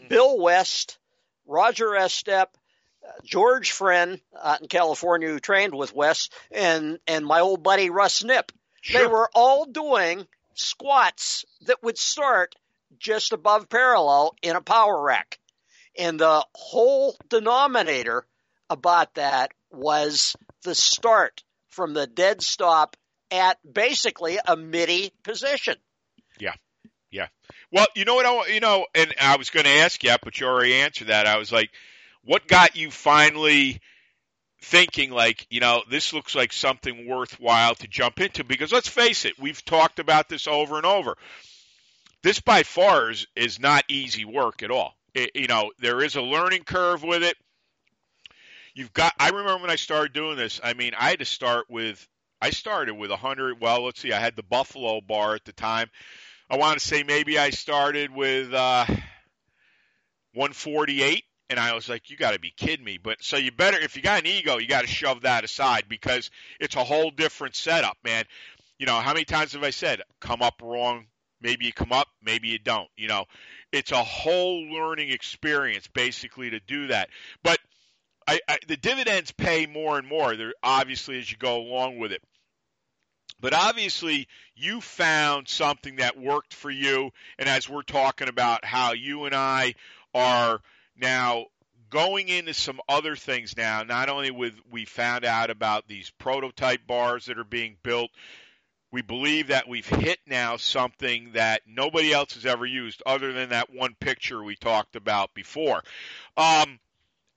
[0.08, 0.98] Bill West,
[1.46, 2.48] Roger Estep,
[3.08, 7.92] uh, George Frenn out in California who trained with West, and and my old buddy
[7.92, 8.50] Russ Knipp.
[8.92, 12.56] They were all doing squats that would start
[12.98, 15.38] just above parallel in a power rack.
[16.00, 18.26] And the whole denominator
[18.70, 22.96] about that was the start from the dead stop
[23.32, 25.76] at basically a midi position.
[26.40, 26.54] Yeah.
[27.12, 27.28] Yeah.
[27.72, 30.40] Well, you know what I you know, and I was going to ask you, but
[30.40, 31.28] you already answered that.
[31.28, 31.70] I was like,
[32.24, 33.82] what got you finally
[34.62, 38.44] thinking like, you know, this looks like something worthwhile to jump into?
[38.44, 41.18] Because let's face it, we've talked about this over and over.
[42.24, 44.96] This by far is, is not easy work at all.
[45.24, 47.36] It, you know, there is a learning curve with it.
[48.74, 49.14] You've got.
[49.20, 50.60] I remember when I started doing this.
[50.64, 52.08] I mean, I had to start with.
[52.42, 53.60] I started with a 100.
[53.60, 54.14] Well, let's see.
[54.14, 55.90] I had the Buffalo bar at the time.
[56.50, 58.86] I want to say maybe I started with uh,
[60.34, 62.98] 148 and I was like, you got to be kidding me.
[62.98, 65.86] But so you better, if you got an ego, you got to shove that aside
[65.90, 66.30] because
[66.60, 68.26] it's a whole different setup, man.
[68.78, 71.06] You know, how many times have I said, come up wrong?
[71.42, 72.90] Maybe you come up, maybe you don't.
[72.96, 73.26] You know,
[73.72, 77.10] it's a whole learning experience basically to do that.
[77.44, 77.60] But
[78.28, 80.36] I, I, the dividends pay more and more.
[80.36, 82.22] They're obviously as you go along with it.
[83.42, 87.12] But obviously, you found something that worked for you.
[87.38, 89.76] And as we're talking about how you and I
[90.14, 90.60] are
[90.98, 91.46] now,
[91.90, 96.86] going into some other things now, not only with we found out about these prototype
[96.86, 98.12] bars that are being built,
[98.92, 103.50] we believe that we've hit now something that nobody else has ever used other than
[103.50, 105.84] that one picture we talked about before.
[106.38, 106.80] Um,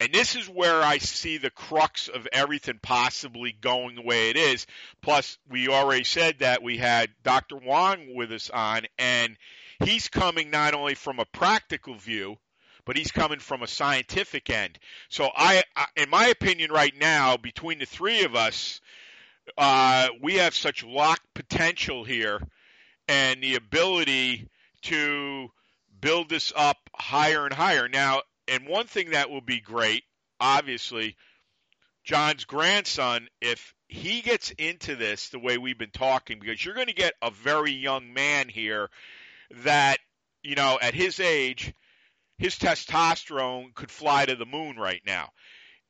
[0.00, 4.36] and this is where I see the crux of everything possibly going the way it
[4.36, 4.66] is.
[5.00, 7.56] Plus, we already said that we had Dr.
[7.56, 9.36] Wong with us on, and
[9.84, 12.36] he's coming not only from a practical view,
[12.84, 14.78] but he's coming from a scientific end.
[15.08, 18.80] So I, I in my opinion, right now, between the three of us,
[19.56, 22.40] uh, we have such locked potential here,
[23.08, 24.48] and the ability
[24.82, 25.48] to
[26.00, 27.88] build this up higher and higher.
[27.88, 30.04] Now, and one thing that will be great,
[30.40, 31.16] obviously,
[32.04, 36.86] John's grandson, if he gets into this the way we've been talking, because you're going
[36.86, 38.88] to get a very young man here
[39.64, 39.98] that,
[40.42, 41.72] you know, at his age
[42.42, 45.28] his testosterone could fly to the moon right now.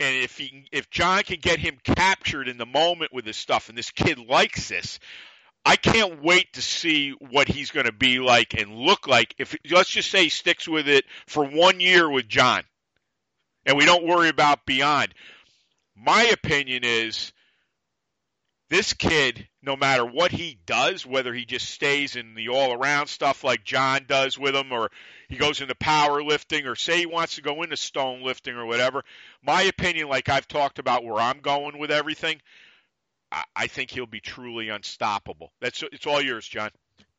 [0.01, 3.69] And if he, if John can get him captured in the moment with this stuff,
[3.69, 4.99] and this kid likes this,
[5.65, 9.35] I can't wait to see what he's going to be like and look like.
[9.39, 12.63] If let's just say he sticks with it for one year with John,
[13.65, 15.15] and we don't worry about beyond.
[15.95, 17.33] My opinion is
[18.73, 23.07] this kid, no matter what he does, whether he just stays in the all around
[23.09, 24.91] stuff like John does with him, or
[25.29, 29.05] he goes into powerlifting, or say he wants to go into stone lifting or whatever,
[29.45, 32.41] my opinion, like I've talked about where I'm going with everything,
[33.31, 35.53] I, I think he'll be truly unstoppable.
[35.61, 36.71] That's it's all yours, John.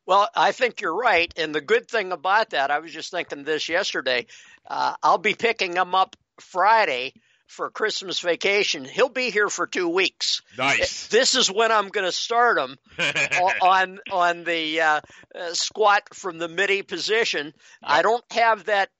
[0.06, 1.32] Well, I think you're right.
[1.36, 4.26] And the good thing about that, I was just thinking this yesterday.
[4.66, 7.14] Uh, I'll be picking him up Friday
[7.46, 8.84] for Christmas vacation.
[8.84, 10.42] He'll be here for two weeks.
[10.58, 11.08] Nice.
[11.08, 12.78] This is when I'm going to start him
[13.62, 15.00] on on the uh,
[15.34, 17.46] uh, squat from the midi position.
[17.46, 17.54] Yep.
[17.82, 18.90] I don't have that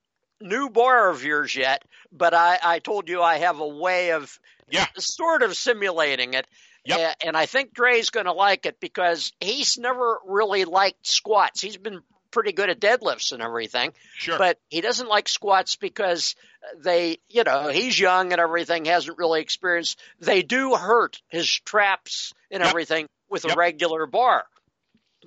[0.41, 4.39] new bar of yours yet, but I, I told you I have a way of
[4.69, 4.87] yeah.
[4.99, 6.47] sort of simulating it.
[6.87, 7.17] Yep.
[7.25, 11.63] And I think Dre's going to like it because he's never really liked squats.
[11.63, 12.03] He's been
[12.35, 13.93] pretty good at deadlifts and everything.
[14.19, 14.37] Sure.
[14.37, 16.35] But he doesn't like squats because
[16.83, 19.99] they, you know, he's young and everything, hasn't really experienced.
[20.21, 22.69] They do hurt his traps and yep.
[22.69, 23.55] everything with yep.
[23.55, 24.45] a regular bar.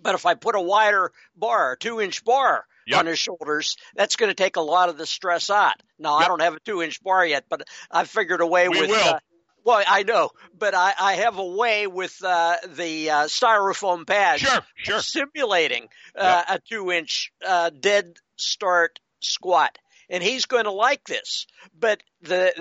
[0.04, 3.00] But if I put a wider bar, a two inch bar yep.
[3.00, 5.82] on his shoulders, that's going to take a lot of the stress out.
[5.98, 8.82] Now, I don't have a two inch bar yet, but I figured a way we
[8.82, 8.90] with.
[8.90, 8.98] Will.
[8.98, 9.20] Uh,
[9.68, 14.42] well, I know, but I, I have a way with uh, the uh, styrofoam pads
[14.42, 15.02] sure, sure.
[15.02, 16.58] simulating uh, yep.
[16.58, 19.78] a two-inch uh, dead start squat,
[20.10, 21.48] and he's going to like this.
[21.78, 22.54] But the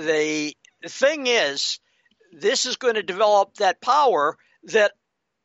[0.82, 1.78] the thing is,
[2.32, 4.90] this is going to develop that power that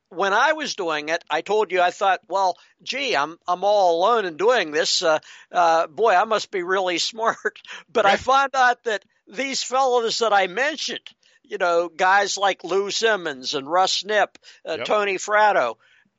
[0.09, 3.99] when I was doing it, I told you I thought, well, gee, I'm I'm all
[3.99, 5.03] alone in doing this.
[5.03, 5.19] Uh,
[5.51, 7.59] uh, boy, I must be really smart.
[7.87, 8.15] But right.
[8.15, 11.07] I found out that these fellows that I mentioned
[11.51, 14.85] you know, guys like Lou Simmons and Russ Knipp, uh, yep.
[14.85, 15.75] Tony Fratto,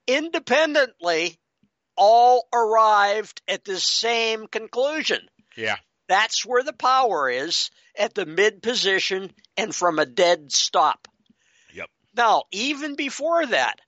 [0.06, 1.38] independently
[1.96, 5.20] all arrived at the same conclusion.
[5.56, 5.76] Yeah.
[6.06, 11.08] That's where the power is at the mid position and from a dead stop.
[11.72, 11.88] Yep.
[12.14, 13.80] Now, even before that,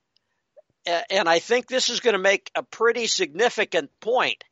[0.87, 4.45] and I think this is going to make a pretty significant point.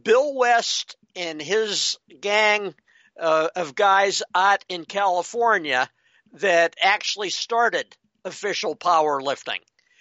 [0.00, 2.72] Bill West and his gang
[3.18, 5.88] uh, of guys out in California
[6.34, 7.86] that actually started
[8.24, 9.60] official powerlifting.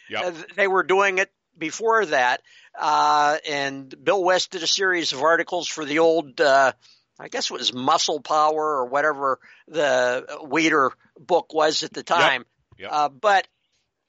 [0.10, 0.24] Yep.
[0.24, 2.42] Uh, they were doing it before that.
[2.80, 6.74] Uh, and Bill West did a series of articles for the old, uh,
[7.20, 12.46] I guess it was Muscle Power or whatever the Weider book was at the time.
[12.78, 12.80] Yep.
[12.80, 12.90] Yep.
[12.92, 13.48] Uh, but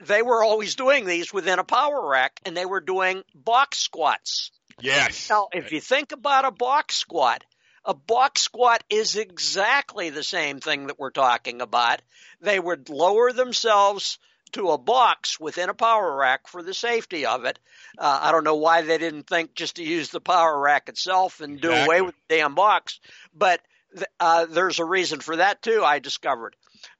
[0.00, 4.50] they were always doing these within a power rack and they were doing box squats.
[4.80, 5.30] Yes.
[5.30, 7.44] Now, if you think about a box squat,
[7.84, 12.00] a box squat is exactly the same thing that we're talking about.
[12.40, 14.18] They would lower themselves
[14.52, 17.58] to a box within a power rack for the safety of it.
[17.98, 21.40] Uh, I don't know why they didn't think just to use the power rack itself
[21.40, 21.96] and do Exactly.
[21.96, 23.00] away with the damn box,
[23.34, 23.60] but
[23.94, 25.82] th- uh, there's a reason for that too.
[25.84, 26.54] I discovered.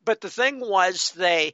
[0.04, 1.52] But the thing was, they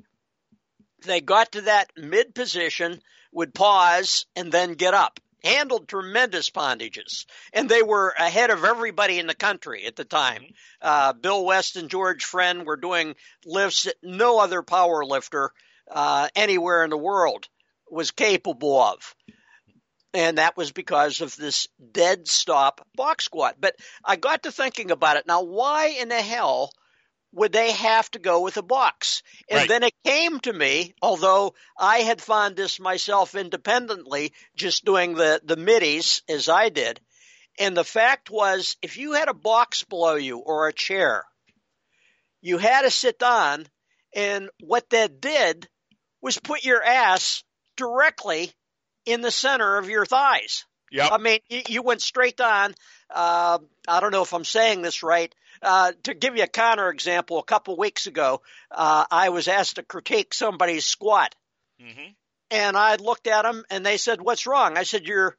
[1.04, 3.00] they got to that mid position,
[3.32, 5.20] would pause, and then get up.
[5.42, 10.44] Handled tremendous poundages, and they were ahead of everybody in the country at the time.
[10.82, 15.52] Uh, Bill West and George Frenn were doing lifts that no other power lifter
[15.90, 17.48] uh, anywhere in the world
[17.90, 19.14] was capable of.
[20.12, 23.56] And that was because of this dead stop box squat.
[23.60, 25.26] But I got to thinking about it.
[25.26, 26.70] Now, why in the hell
[27.32, 29.22] would they have to go with a box?
[29.48, 29.68] And Right.
[29.68, 35.40] then it came to me, although I had found this myself independently, just doing the,
[35.44, 37.00] the middies as I did.
[37.58, 41.24] And the fact was, if you had a box below you or a chair,
[42.40, 43.66] you had to sit down,
[44.14, 45.68] and what that did
[46.22, 47.44] was put your ass
[47.76, 48.52] directly
[49.04, 50.64] in the center of your thighs.
[50.90, 51.12] Yep.
[51.12, 52.74] I mean, you, went straight down.
[53.08, 55.32] Uh, I don't know if I'm saying this right.
[55.62, 59.76] Uh, to give you a counter example, a couple weeks ago, uh, I was asked
[59.76, 61.34] to critique somebody's squat,
[61.80, 62.08] hmm
[62.52, 65.36] and I looked at them, and they said, "What's wrong?" I said, "Your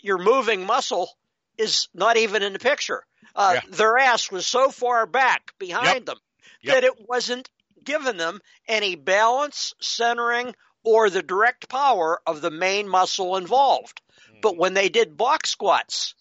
[0.00, 1.16] your moving muscle
[1.56, 3.06] is not even in the picture.
[3.34, 3.70] Uh, Yeah.
[3.70, 6.18] Their ass was so far back behind them
[6.62, 6.74] Yep.
[6.74, 7.48] that it wasn't
[7.84, 14.00] giving them any balance, centering, or the direct power of the main muscle involved.
[14.40, 16.14] But when they did box squats,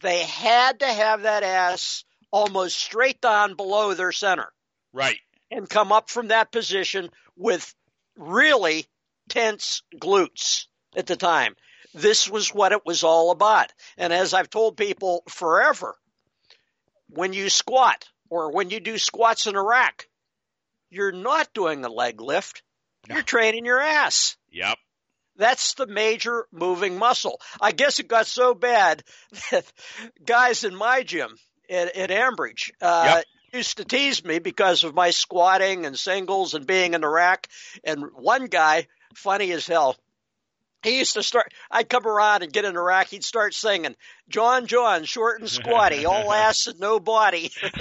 [0.00, 4.52] they had to have that ass almost straight down below their center
[4.92, 5.18] Right.
[5.50, 7.74] and come up from that position with
[8.16, 8.86] really
[9.28, 11.54] tense glutes at the time.
[11.94, 13.72] This was what it was all about.
[13.96, 15.96] And as I've told people forever,
[17.08, 20.08] when you squat or when you do squats in a rack,
[20.90, 22.62] you're not doing a leg lift.
[23.08, 24.36] You're training your ass.
[24.50, 24.78] Yep.
[25.38, 27.40] That's the major moving muscle.
[27.60, 29.02] I guess it got so bad
[29.50, 29.64] that
[30.24, 31.36] guys in my gym
[31.68, 33.24] at, at Ambridge uh, Yep.
[33.52, 37.48] used to tease me because of my squatting and singles and being in the rack.
[37.84, 39.96] And one guy, funny as hell,
[40.86, 41.52] he used to start.
[41.70, 43.08] I'd come around and get in the rack.
[43.08, 43.96] He'd start singing,
[44.28, 47.74] "John, John, short and squatty, all ass and no body." and,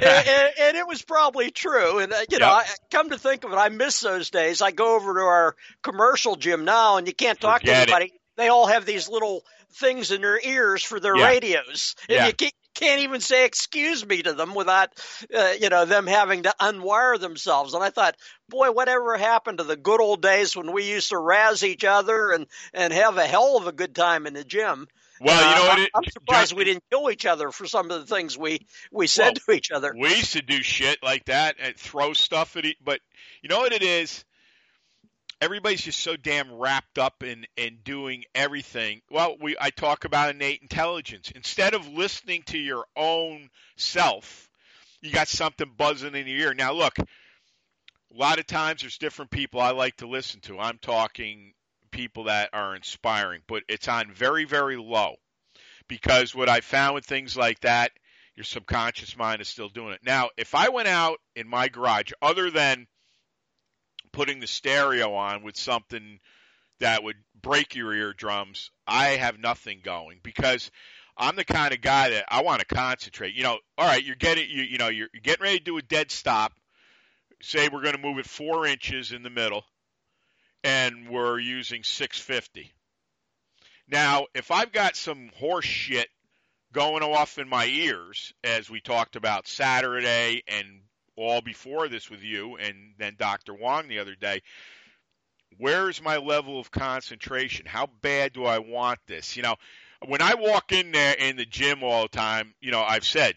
[0.00, 1.98] and, and it was probably true.
[1.98, 4.62] And uh, you know, I, come to think of it, I miss those days.
[4.62, 8.12] I go over to our commercial gym now, and you can't talk Forget to anybody.
[8.36, 9.42] They all have these little
[9.80, 11.26] things in their ears for their Yeah.
[11.26, 12.26] radios, and Yeah.
[12.26, 12.32] you
[12.78, 14.90] can't, even say "excuse me" to them without,
[15.34, 17.74] uh, you know, them having to unwire themselves.
[17.74, 18.16] And I thought,
[18.48, 22.30] boy, whatever happened to the good old days when we used to razz each other
[22.32, 24.86] and and have a hell of a good time in the gym.
[25.20, 25.78] well, you know Uh, what?
[25.78, 28.38] I- It, I'm surprised John- we didn't kill each other for some of the things
[28.38, 29.92] we we said to each other.
[29.98, 33.00] We used to do shit like that and throw stuff at it, but
[33.42, 34.24] you know what it is?
[35.40, 39.02] Everybody's just so damn wrapped up in in doing everything.
[39.10, 41.30] Well, we I talk about innate intelligence.
[41.34, 44.48] Instead of listening to your own self,
[45.00, 46.54] you got something buzzing in your ear.
[46.54, 47.06] Now, look, a
[48.10, 50.58] lot of times there's different people I like to listen to.
[50.58, 51.52] I'm talking
[51.92, 55.14] people that are inspiring, but it's on very very low.
[55.86, 57.92] Because what I found with things like that,
[58.34, 60.00] your subconscious mind is still doing it.
[60.04, 62.88] Now, if I went out in my garage, other than
[64.18, 66.18] putting the stereo on with something
[66.80, 70.72] that would break your eardrums, I have nothing going because
[71.16, 73.34] I'm the kind of guy that I want to concentrate.
[73.36, 75.82] You know, all right, you're getting you you know you're, getting ready to do a
[75.82, 76.52] dead stop.
[77.40, 79.64] Say we're going to move it four inches in the middle,
[80.64, 82.72] and we're using 650.
[83.86, 86.08] Now, if I've got some horse shit
[86.72, 90.80] going off in my ears, as we talked about Saturday and
[91.18, 93.54] all before this with you, and then Dr.
[93.54, 94.42] Wong the other day.
[95.56, 97.66] Where's my level of concentration?
[97.66, 99.36] How bad do I want this?
[99.36, 99.56] You know,
[100.06, 103.34] when I walk in there in the gym all the time, you know, I've said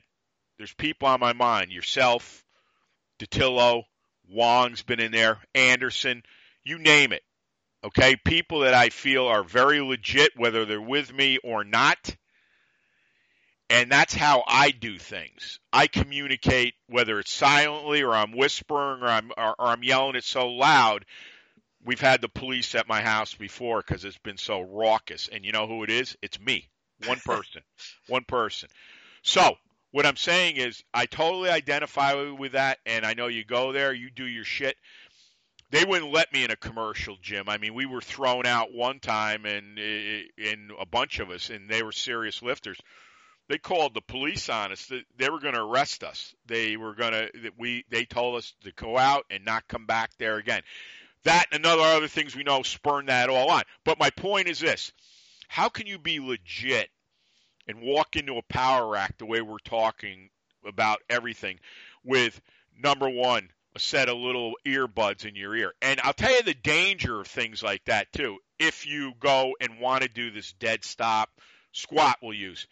[0.57, 1.71] there's people on my mind.
[1.71, 2.43] Yourself,
[3.19, 3.83] Ditillo,
[4.29, 6.23] Wong's been in there, Anderson,
[6.63, 7.23] you name it.
[7.83, 12.15] Okay, people that I feel are very legit, whether they're with me or not.
[13.71, 15.61] And that's how I do things.
[15.71, 20.25] I communicate whether it's silently or I'm whispering or I'm or, or I'm yelling it
[20.25, 21.05] so loud.
[21.85, 25.29] We've had the police at my house before because it's been so raucous.
[25.31, 26.17] And you know who it is?
[26.21, 26.67] It's me.
[27.07, 27.61] One person.
[28.07, 28.67] One person.
[29.21, 29.55] So
[29.91, 33.93] what I'm saying is I totally identify with that and I know you go there,
[33.93, 34.75] you do your shit.
[35.69, 37.47] They wouldn't let me in a commercial gym.
[37.47, 41.69] I mean, we were thrown out one time and in a bunch of us and
[41.69, 42.77] they were serious lifters
[43.51, 44.89] they called the police on us.
[45.17, 46.33] They were going to arrest us.
[46.45, 50.11] They were going to we they told us to go out and not come back
[50.17, 50.61] there again.
[51.25, 53.63] That and other other things we know spurn that all on.
[53.83, 54.93] But my point is this:
[55.49, 56.89] how can you be legit
[57.67, 60.29] and walk into a power rack the way we're talking
[60.65, 61.59] about everything
[62.05, 62.39] with
[62.81, 65.73] number one a set of little earbuds in your ear.
[65.81, 68.37] And I'll tell you the danger of things like that too.
[68.59, 71.29] If you go and want to do this dead stop
[71.71, 72.67] squat, we'll use.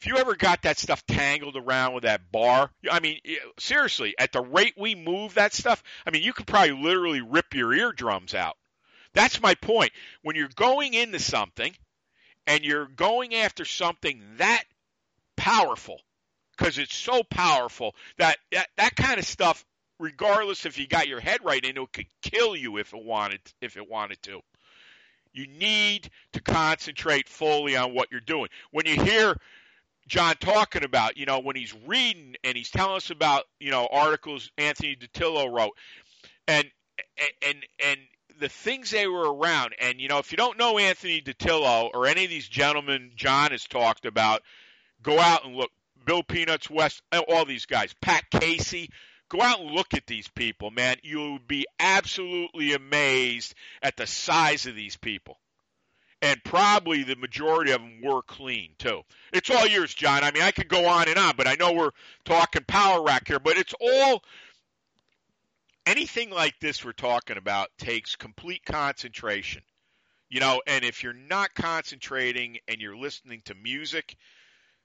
[0.00, 3.20] If you ever got that stuff tangled around with that bar, I mean,
[3.58, 7.54] seriously, at the rate we move that stuff, I mean, you could probably literally rip
[7.54, 8.56] your eardrums out.
[9.12, 9.92] That's my point.
[10.22, 11.74] When you're going into something
[12.46, 14.64] and you're going after something that
[15.36, 16.00] powerful,
[16.56, 19.64] because it's so powerful that, that that kind of stuff
[19.98, 23.40] regardless if you got your head right into it, could kill you if it wanted
[23.60, 24.40] if it wanted to.
[25.32, 28.48] You need to concentrate fully on what you're doing.
[28.72, 29.36] When you hear
[30.10, 33.88] John talking about, you know, when he's reading and he's telling us about, you know,
[33.90, 35.76] articles Anthony Ditillo wrote,
[36.48, 36.66] and
[37.40, 38.00] and and
[38.40, 42.06] the things they were around, and you know, if you don't know Anthony Ditillo or
[42.06, 44.42] any of these gentlemen John has talked about,
[45.02, 45.70] go out and look.
[46.06, 48.88] Bill Peanuts West, all these guys, Pat Casey,
[49.30, 50.96] Go out and look at these people, man.
[51.04, 55.38] You'll be absolutely amazed at the size of these people.
[56.22, 59.02] And probably the majority of them were clean, too.
[59.32, 60.22] It's all yours, John.
[60.22, 61.92] I mean, I could go on and on, but I know we're
[62.24, 64.22] talking power rack here, but it's all
[65.86, 69.62] anything like this we're talking about takes complete concentration.
[70.28, 74.14] You know, and if you're not concentrating and you're listening to music,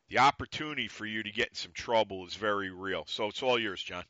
[0.10, 3.04] the opportunity for you to get in some trouble is very real.
[3.08, 4.04] So it's all yours, John.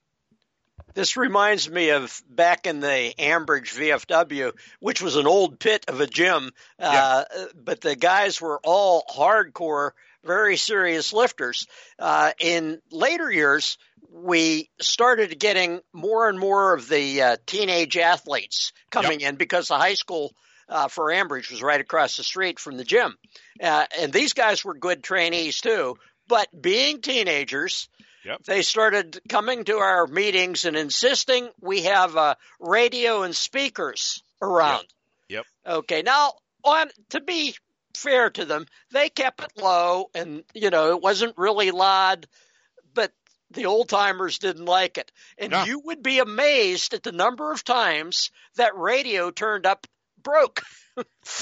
[0.94, 6.00] This reminds me of back in the Ambridge VFW, which was an old pit of
[6.00, 7.24] a gym, yeah.
[7.30, 9.92] uh, but the guys were all hardcore,
[10.24, 11.68] very serious lifters.
[12.00, 13.78] Uh, in later years,
[14.10, 19.32] we started getting more and more of the uh, teenage athletes coming yep.
[19.32, 20.34] in because the high school
[20.70, 23.16] uh, for Ambridge was right across the street from the gym.
[23.62, 25.98] Uh, and these guys were good trainees too.
[26.28, 27.90] But being teenagers,
[28.26, 28.44] Yep.
[28.44, 34.86] They started coming to our meetings and insisting we have uh, radio and speakers around.
[35.30, 35.46] Yep.
[35.66, 35.74] yep.
[35.76, 36.02] Okay.
[36.02, 37.56] Now, on to be
[37.96, 42.26] fair to them, they kept it low, and you know it wasn't really loud,
[42.96, 43.12] but
[43.52, 45.12] the old timers didn't like it.
[45.38, 45.64] And no.
[45.64, 49.86] you would be amazed at the number of times that radio turned up
[50.26, 50.62] broke.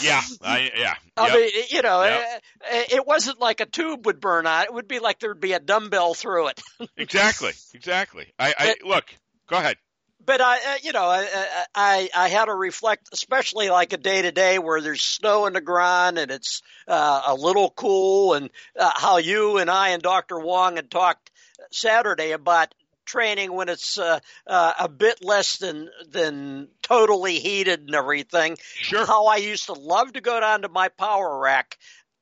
[0.01, 0.93] yeah, I, yeah.
[1.17, 1.35] I yep.
[1.35, 2.21] mean, you know, yep.
[2.21, 4.65] it, eh, it, wasn't like a tube would burn out.
[4.65, 6.61] It would be like there'd be a dumbbell through it.
[6.97, 8.31] exactly, exactly.
[8.37, 9.05] I, I look.
[9.47, 9.77] Go ahead.
[10.25, 11.27] But I, uh, you know, I,
[11.75, 15.53] I, I had to reflect, especially like a day to day where there's snow in
[15.53, 20.01] the ground and it's uh, a little cool, and uh, how you and I and
[20.01, 20.39] Dr.
[20.39, 21.29] Wong had talked
[21.71, 22.73] Saturday about
[23.05, 28.57] training when it's uh, uh, a bit less than than totally heated and everything.
[28.75, 29.05] Sure.
[29.05, 31.77] How I used to love to go down to my power rack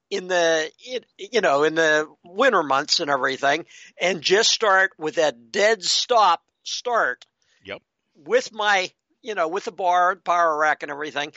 [0.10, 0.70] in the
[1.18, 3.66] you know in the winter months and everything,
[4.00, 7.26] and just start with that dead stop start.
[7.66, 7.82] Yep.
[8.16, 11.32] With my you know with the bar, power rack, and everything,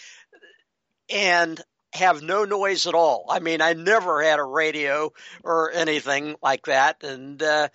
[1.09, 1.61] and
[1.95, 3.27] have no noise at all.
[3.31, 5.13] I mean, I never had a radio
[5.45, 7.69] or anything like that, and uh,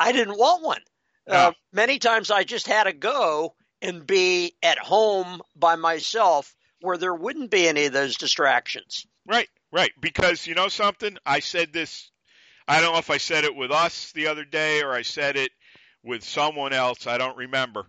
[0.00, 0.80] I didn't want one.
[1.28, 1.34] No.
[1.34, 6.96] Uh, many times I just had to go and be at home by myself where
[6.96, 9.06] there wouldn't be any of those distractions.
[9.26, 9.92] Right, right.
[10.00, 11.18] Because you know something?
[11.26, 12.10] I said this,
[12.66, 15.36] I don't know if I said it with us the other day or I said
[15.36, 15.50] it
[16.02, 17.06] with someone else.
[17.06, 17.86] I don't remember.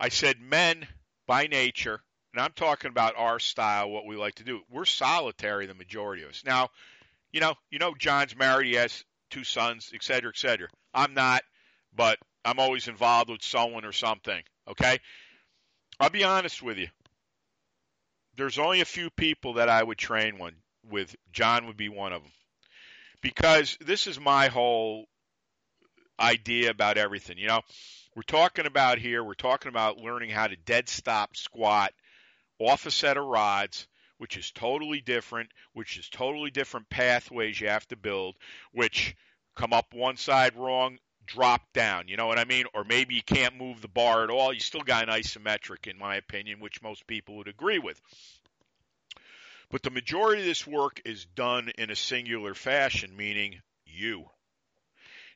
[0.00, 0.86] I said men
[1.26, 2.00] by nature,
[2.32, 4.60] and I'm talking about our style, what we like to do.
[4.70, 6.42] We're solitary, the majority of us.
[6.44, 6.70] Now,
[7.30, 8.68] you know, you know, John's married.
[8.68, 10.68] He has two sons, et cetera, et cetera.
[10.94, 11.42] I'm not,
[11.94, 14.42] but I'm always involved with someone or something.
[14.68, 14.98] Okay?
[15.98, 16.88] I'll be honest with you.
[18.36, 20.54] There's only a few people that I would train one
[20.90, 21.14] with.
[21.32, 22.32] John would be one of them.
[23.22, 25.06] Because this is my whole
[26.20, 27.38] idea about everything.
[27.38, 27.62] You know,
[28.14, 31.92] we're talking about here, we're talking about learning how to dead stop squat
[32.58, 33.86] off a set of rods,
[34.18, 38.36] which is totally different, which is totally different pathways you have to build,
[38.72, 39.16] which
[39.54, 42.08] come up one side wrong, drop down.
[42.08, 42.64] You know what I mean?
[42.74, 44.52] Or maybe you can't move the bar at all.
[44.52, 48.00] You still got an isometric, in my opinion, which most people would agree with.
[49.70, 54.26] But the majority of this work is done in a singular fashion, meaning you.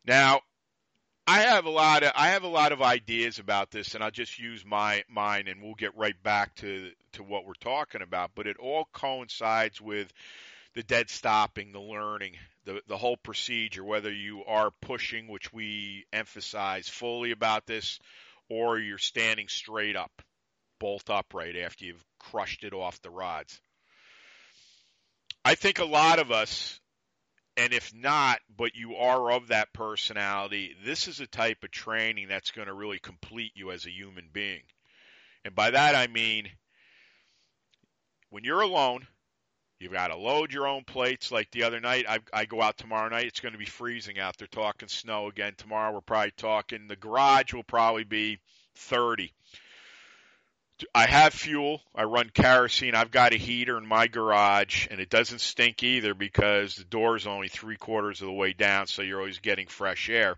[0.06, 0.40] Now,
[1.30, 4.10] I have a lot of I have a lot of ideas about this, and I'll
[4.10, 8.32] just use my mine, and we'll get right back to to what we're talking about.
[8.34, 10.12] But it all coincides with
[10.74, 12.32] the dead stopping, the learning,
[12.64, 18.00] the the whole procedure, whether you are pushing, which we emphasize fully about this,
[18.48, 20.22] or you're standing straight up,
[20.80, 23.60] bolt upright after you've crushed it off the rods.
[25.44, 26.80] I think a lot of us,
[27.56, 32.28] and if not, but you are of that personality, this is a type of training
[32.28, 34.62] that's going to really complete you as a human being.
[35.44, 36.50] And by that I mean
[38.30, 39.06] when you're alone,
[39.78, 41.30] you've got to load your own plates.
[41.30, 43.26] Like the other night, I, I go out tomorrow night.
[43.26, 44.38] It's going to be freezing out.
[44.38, 45.92] They're talking snow again tomorrow.
[45.92, 48.38] We're probably talking the garage will probably be
[48.76, 49.32] 30.
[50.94, 51.80] I have fuel.
[51.94, 52.94] I run kerosene.
[52.94, 57.16] I've got a heater in my garage, and it doesn't stink either because the door
[57.16, 60.36] is only three quarters of the way down, so you're always getting fresh air.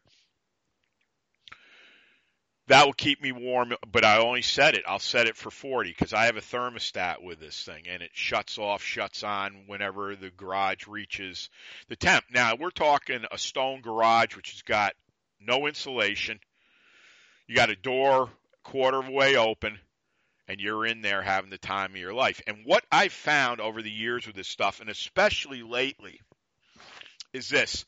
[2.68, 4.84] That will keep me warm, but I only set it.
[4.86, 8.10] I'll set it for 40 because I have a thermostat with this thing, and it
[8.14, 11.50] shuts off, shuts on whenever the garage reaches
[11.88, 12.24] the temp.
[12.30, 14.94] Now we're talking a stone garage which has got
[15.40, 16.38] no insulation.
[17.48, 18.30] You got a door
[18.62, 19.78] quarter of the way open
[20.48, 22.42] and you're in there having the time of your life.
[22.46, 26.20] And what I've found over the years with this stuff, and especially lately,
[27.32, 27.84] is this.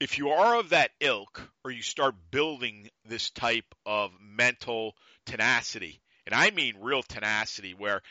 [0.00, 4.94] If you are of that ilk, or you start building this type of mental
[5.26, 8.02] tenacity, and I mean real tenacity, where,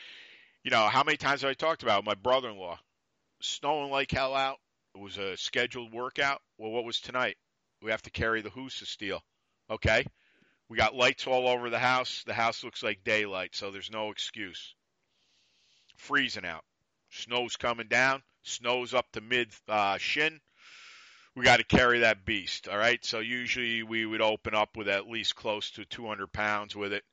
[0.64, 2.78] you know, how many times have I talked about my brother in law?
[3.40, 4.58] Snowing like hell out.
[4.94, 6.40] It was a scheduled workout.
[6.58, 7.36] Well, what was tonight?
[7.82, 9.20] We have to carry the Husa steel.
[9.70, 10.06] Okay?
[10.72, 12.24] We got lights all over the house.
[12.24, 14.74] The house looks like daylight, so there's no excuse.
[15.96, 16.64] Freezing out.
[17.10, 18.22] Snow's coming down.
[18.42, 20.40] Snow's up to mid uh, shin.
[21.34, 22.68] We got to carry that beast.
[22.68, 23.04] All right.
[23.04, 27.04] So usually we would open up with at least close to 200 pounds with it.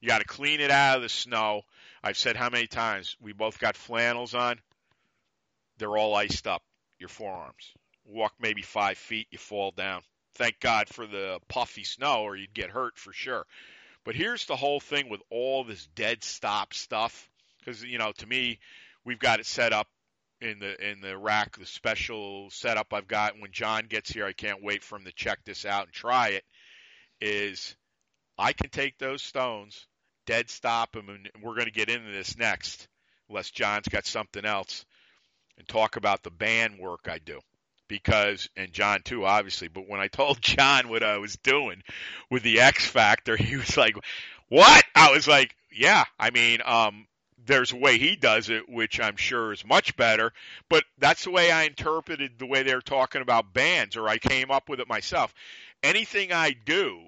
[0.00, 1.62] You got to clean it out of the snow.
[2.02, 4.58] I've said how many times we both got flannels on.
[5.78, 6.64] They're all iced up.
[6.98, 7.74] Your forearms.
[8.04, 10.02] Walk maybe five feet, you fall down.
[10.36, 13.46] Thank God for the puffy snow, or you'd get hurt for sure.
[14.04, 17.28] But here's the whole thing with all this dead stop stuff,
[17.58, 18.58] because you know, to me,
[19.04, 19.88] we've got it set up
[20.40, 23.38] in the in the rack, the special setup I've got.
[23.38, 26.30] When John gets here, I can't wait for him to check this out and try
[26.30, 26.44] it.
[27.20, 27.76] Is
[28.36, 29.86] I can take those stones,
[30.26, 32.88] dead stop them, and we're going to get into this next,
[33.28, 34.84] unless John's got something else,
[35.58, 37.40] and talk about the band work I do
[37.88, 41.82] because and John too obviously but when I told John what I was doing
[42.30, 43.96] with the X Factor he was like
[44.48, 44.84] what?
[44.94, 47.06] I was like yeah I mean um
[47.46, 50.32] there's a way he does it which I'm sure is much better
[50.68, 54.50] but that's the way I interpreted the way they're talking about bands or I came
[54.50, 55.34] up with it myself.
[55.82, 57.00] Anything I do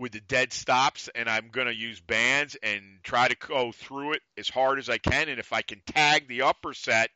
[0.00, 4.14] with the dead stops and I'm going to use bands and try to go through
[4.14, 7.10] it as hard as I can and if I can tag the upper set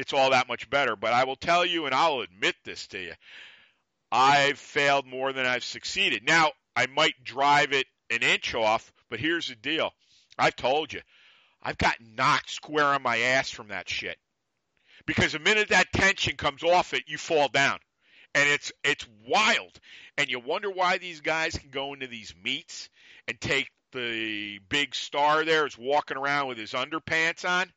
[0.00, 0.96] it's all that much better.
[0.96, 3.12] But I will tell you, and I'll admit this to you,
[4.10, 6.24] I've failed more than I've succeeded.
[6.26, 9.92] Now, I might drive it an inch off, but here's the deal.
[10.38, 11.00] I've told you,
[11.62, 14.18] I've got knocked square on my ass from that shit.
[15.06, 17.78] Because the minute that tension comes off it, you fall down.
[18.34, 19.78] And it's it's wild.
[20.16, 22.88] And you wonder why these guys can go into these meets
[23.26, 27.72] and take the big star there is walking around with his underpants on.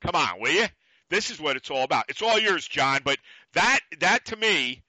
[0.00, 0.66] Come on, will you?
[1.08, 2.06] This is what it's all about.
[2.08, 3.00] It's all yours, John.
[3.04, 3.18] But
[3.52, 4.82] that that to me,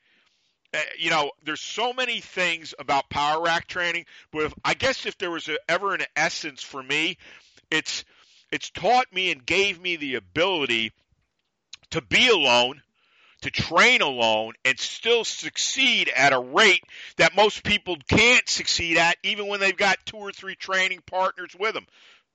[0.74, 4.06] uh, you know, there's so many things about power rack training.
[4.32, 7.18] But if, I guess if there was a, ever an essence for me,
[7.72, 8.04] it's
[8.52, 10.92] it's taught me and gave me the ability
[11.92, 12.82] to be alone,
[13.42, 16.84] to train alone, and still succeed at a rate
[17.18, 21.56] that most people can't succeed at, even when they've got two or three training partners
[21.58, 21.88] with them.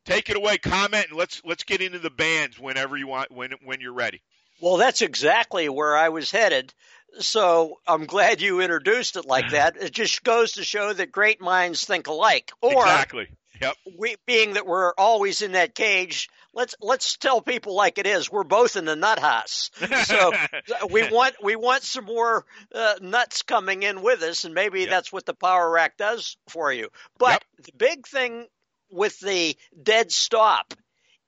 [0.05, 3.53] Take it away, comment, and let's let's get into the bands whenever you want when
[3.65, 4.21] when you're ready.
[4.61, 6.73] Well, that's exactly where I was headed.
[7.19, 9.77] So I'm glad you introduced it like that.
[9.77, 12.53] It just goes to show that great minds think alike.
[12.63, 13.29] Or exactly.
[13.61, 13.77] Yep.
[13.99, 18.31] We, being that we're always in that cage, let's let's tell people like it is.
[18.31, 19.71] We're both in the nut house,
[20.05, 20.33] so
[20.91, 22.45] we want we want some more
[22.75, 24.91] uh, nuts coming in with us, and maybe yep.
[24.91, 26.89] that's what the power rack does for you.
[27.19, 27.67] But yep.
[27.67, 28.47] the big thing
[28.93, 30.74] with the dead stop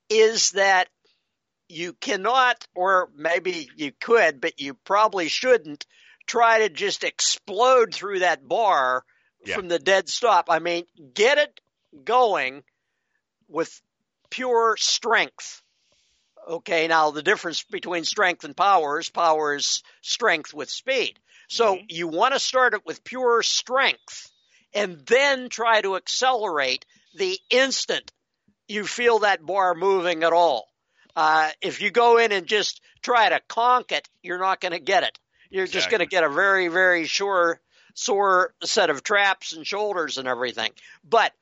[0.09, 0.89] is that
[1.69, 5.87] you cannot, or maybe you could, but you probably shouldn't
[6.27, 9.05] try to just explode through that bar
[9.45, 9.57] yeah.
[9.57, 10.47] from the dead stop.
[10.51, 10.85] I mean,
[11.15, 11.61] get it
[12.05, 12.63] going
[13.49, 13.81] with
[14.31, 15.63] pure strength.
[16.47, 21.19] Okay, now the difference between strength and power is power is strength with speed.
[21.49, 21.87] So mm-hmm.
[21.89, 24.31] you want to start it with pure strength
[24.75, 26.85] and then try to accelerate
[27.15, 28.13] the instant
[28.69, 30.69] you feel that bar moving at all.
[31.17, 34.81] Uh, if you go in and just try to conk it, you're not going to
[34.81, 35.19] get it.
[35.51, 37.61] You're just going to get a very, very sure,
[37.95, 40.73] sore set of traps and shoulders and everything.
[41.09, 41.33] But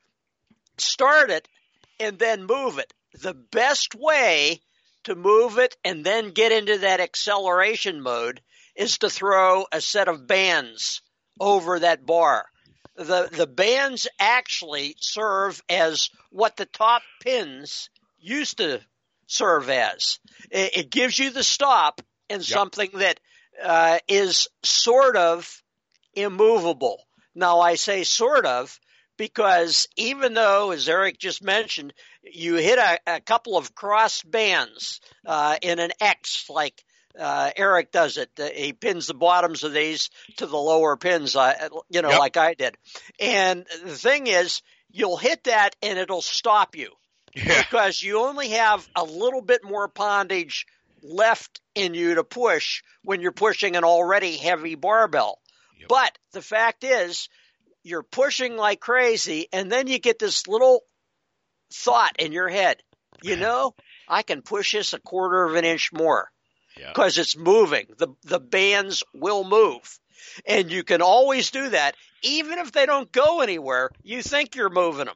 [0.77, 1.47] start it
[1.99, 2.93] and then move it.
[3.21, 4.61] The best way
[5.05, 8.41] to move it and then get into that acceleration mode
[8.75, 11.01] is to throw a set of bands
[11.39, 12.45] over that bar.
[12.95, 17.89] The the bands actually serve as what the top pins
[18.19, 18.81] used to
[19.27, 20.19] serve as.
[20.51, 23.19] It, it gives you the stop and something that
[23.61, 25.61] uh, is sort of
[26.13, 27.03] immovable.
[27.35, 28.79] Now I say sort of
[29.17, 35.01] because even though, as Eric just mentioned, you hit a, a couple of cross bands
[35.25, 36.83] uh, in an X, like
[37.19, 38.29] uh, Eric does it.
[38.39, 42.19] Uh, He pins the bottoms of these to the lower pins, uh, you know, Yep.
[42.19, 42.75] like I did.
[43.19, 44.61] And the thing is,
[44.91, 46.91] you'll hit that and it'll stop you
[47.35, 47.61] Yeah.
[47.63, 50.65] because you only have a little bit more poundage
[51.01, 55.39] left in you to push when you're pushing an already heavy barbell.
[55.79, 55.89] Yep.
[55.89, 57.27] But the fact is,
[57.83, 60.81] you're pushing like crazy, and then you get this little
[61.73, 62.81] thought in your head,
[63.21, 63.75] you know,
[64.07, 66.31] I can push this a quarter of an inch more
[66.77, 66.89] Yeah.
[66.89, 67.87] because it's moving.
[67.97, 69.99] The the bands will move.
[70.47, 73.89] And you can always do that even if they don't go anywhere.
[74.03, 75.15] You think you're moving them.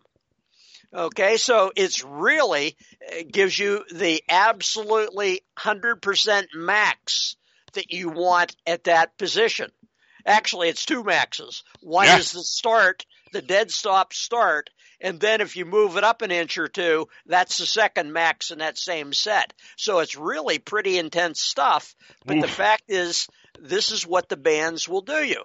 [0.93, 7.35] Okay, so it's really it gives you the absolutely 100% max
[7.73, 9.71] that you want at that position.
[10.25, 11.63] Actually, it's two maxes.
[11.81, 12.17] One Yeah.
[12.19, 14.69] is the start, the dead stop start,
[14.99, 18.51] and then if you move it up an inch or two, that's the second max
[18.51, 19.53] in that same set.
[19.75, 21.95] So it's really pretty intense stuff.
[22.25, 23.27] But the fact is,
[23.59, 25.43] this is what the bands will do you.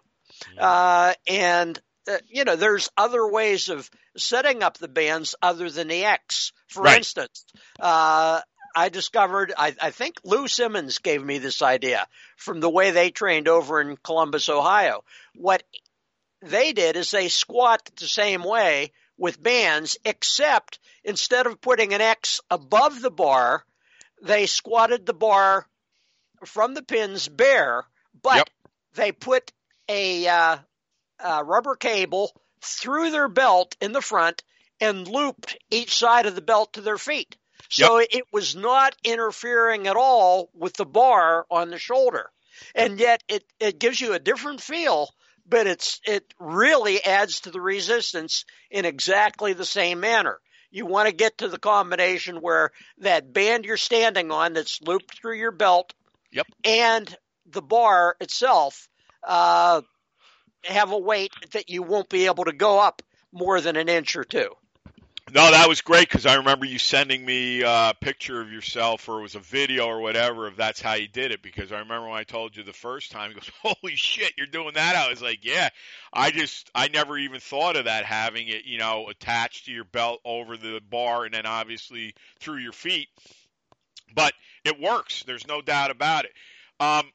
[0.58, 5.88] Uh, and uh, you know, there's other ways of setting up the bands other than
[5.88, 6.52] the X.
[6.68, 6.96] For Right.
[6.98, 7.44] instance,
[7.78, 8.40] uh,
[8.74, 13.10] I discovered, I, I think Lou Simmons gave me this idea from the way they
[13.10, 15.04] trained over in Columbus, Ohio.
[15.34, 15.62] What
[16.40, 18.92] they did is they squat the same way
[19.22, 23.64] with bands, except instead of putting an X above the bar,
[24.20, 25.64] they squatted the bar
[26.44, 27.84] from the pins bare,
[28.20, 28.50] but Yep.
[28.94, 29.52] they put
[29.88, 30.58] a, uh,
[31.20, 34.42] uh, rubber cable through their belt in the front
[34.80, 37.36] and looped each side of the belt to their feet.
[37.70, 42.32] So it was not interfering at all with the bar on the shoulder.
[42.74, 45.14] And yet it, it gives you a different feel,
[45.52, 50.38] but it's it really adds to the resistance in exactly the same manner.
[50.70, 55.14] You want to get to the combination where that band you're standing on that's looped
[55.14, 55.92] through your belt
[56.32, 56.46] Yep.
[56.64, 58.88] and the bar itself
[59.22, 59.82] uh,
[60.64, 64.16] have a weight that you won't be able to go up more than an inch
[64.16, 64.48] or two.
[65.34, 69.20] No, that was great because I remember you sending me a picture of yourself, or
[69.20, 71.40] it was a video or whatever, of that's how you did it.
[71.40, 74.46] Because I remember when I told you the first time, he goes, "Holy shit, you're
[74.46, 75.70] doing that!" I was like, "Yeah."
[76.12, 79.84] I just, I never even thought of that, having it, you know, attached to your
[79.84, 83.08] belt over the bar, and then obviously through your feet.
[84.14, 84.34] But
[84.66, 85.22] it works.
[85.22, 86.32] There's no doubt about it.
[86.78, 87.10] Um,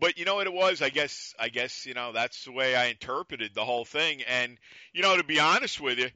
[0.00, 0.80] but you know what it was?
[0.80, 4.22] I guess, I guess, you know, that's the way I interpreted the whole thing.
[4.22, 4.56] And
[4.94, 6.08] you know, to be honest with you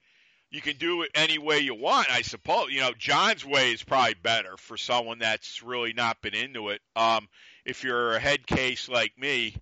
[0.55, 2.70] you can do it any way you want, I suppose.
[2.70, 6.80] You know, John's way is probably better for someone that's really not been into it.
[6.94, 7.26] Um,
[7.64, 9.57] if you're a head case like me,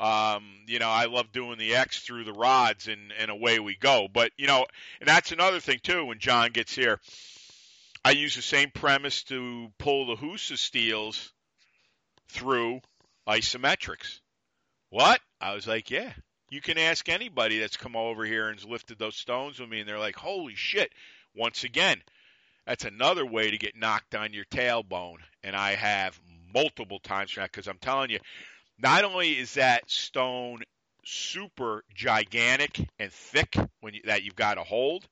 [0.00, 3.76] um, you know, I love doing the X through the rods and, and away we
[3.76, 4.08] go.
[4.12, 4.66] But, you know,
[4.98, 6.98] and that's another thing too when John gets here.
[8.04, 11.32] I use the same premise to pull the Husa steels
[12.30, 12.80] through
[13.28, 14.18] isometrics.
[14.90, 15.20] What?
[15.40, 16.12] I was like, yeah,
[16.52, 19.88] you can ask anybody that's come over here and lifted those stones with me, and
[19.88, 20.92] they're like, "Holy shit!"
[21.34, 22.02] Once again,
[22.66, 26.20] that's another way to get knocked on your tailbone, and I have
[26.52, 28.18] multiple times because I'm telling you,
[28.78, 30.62] not only is that stone
[31.06, 35.08] super gigantic and thick when you, that you've got to hold,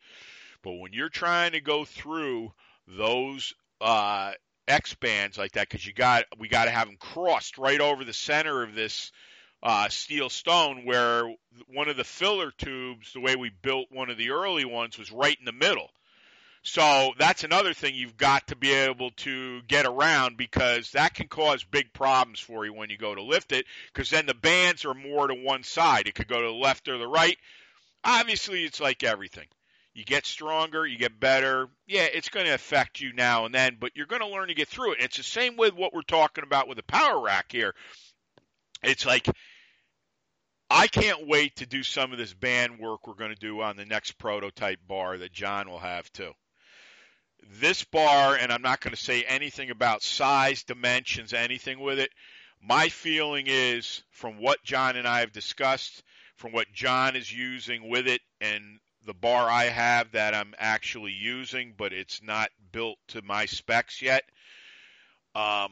[0.63, 2.53] but when you're trying to go through
[2.87, 4.33] those uh,
[4.69, 8.05] X bands like that, because you got we got to have them crossed right over
[8.05, 9.11] the center of this
[9.63, 11.35] uh, steel stone where
[11.69, 15.13] one of the filler tubes, the way we built one of the early ones, was
[15.13, 15.91] right in the middle.
[16.63, 21.29] So that's another thing you've got to be able to get around because that can
[21.29, 24.85] cause big problems for you when you go to lift it because then the bands
[24.85, 26.07] are more to one side.
[26.07, 27.39] It could go to the left or the right.
[28.05, 29.47] Obviously, it's like everything.
[29.95, 31.69] You get stronger, you get better.
[31.87, 34.55] Yeah, it's going to affect you now and then, but you're going to learn to
[34.55, 35.01] get through it.
[35.01, 37.75] It's the same with what we're talking about with the power rack here.
[38.83, 39.27] It's like
[40.71, 43.77] I can't wait to do some of this band work we're going to do on
[43.77, 46.33] the next prototype bar that John will have too.
[47.61, 52.11] this bar, and I'm not going to say anything about size, dimensions, anything with it.
[52.63, 56.03] My feeling is from what John and I have discussed,
[56.37, 61.13] from what John is using with it, and the bar I have that I'm actually
[61.13, 64.23] using, but it's not built to my specs yet.
[65.35, 65.71] Um,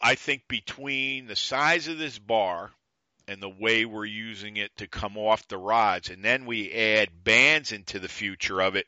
[0.00, 2.70] I think between the size of this bar
[3.28, 7.24] and the way we're using it to come off the rods, and then we add
[7.24, 8.86] bands into the future of it.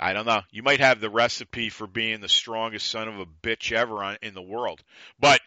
[0.00, 0.42] I don't know.
[0.50, 4.16] You might have the recipe for being the strongest son of a bitch ever on,
[4.22, 4.82] in the world.
[5.18, 5.40] But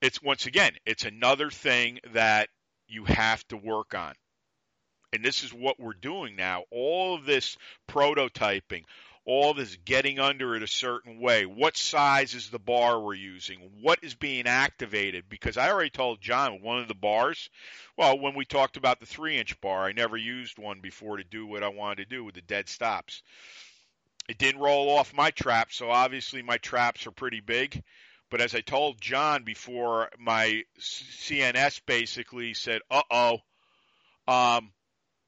[0.00, 2.48] it's once again, it's another thing that
[2.88, 4.14] you have to work on.
[5.12, 6.64] And this is what we're doing now.
[6.70, 7.56] All of this
[7.88, 8.84] prototyping,
[9.26, 11.46] all this getting under it a certain way.
[11.46, 13.70] What size is the bar we're using?
[13.80, 15.24] What is being activated?
[15.28, 17.48] Because I already told John one of the bars,
[17.96, 21.24] well, when we talked about the three inch bar, I never used one before to
[21.24, 23.22] do what I wanted to do with the dead stops.
[24.28, 27.82] It didn't roll off my traps, so obviously my traps are pretty big.
[28.30, 33.38] But as I told John before, my CNS basically said, uh oh,
[34.26, 34.72] um,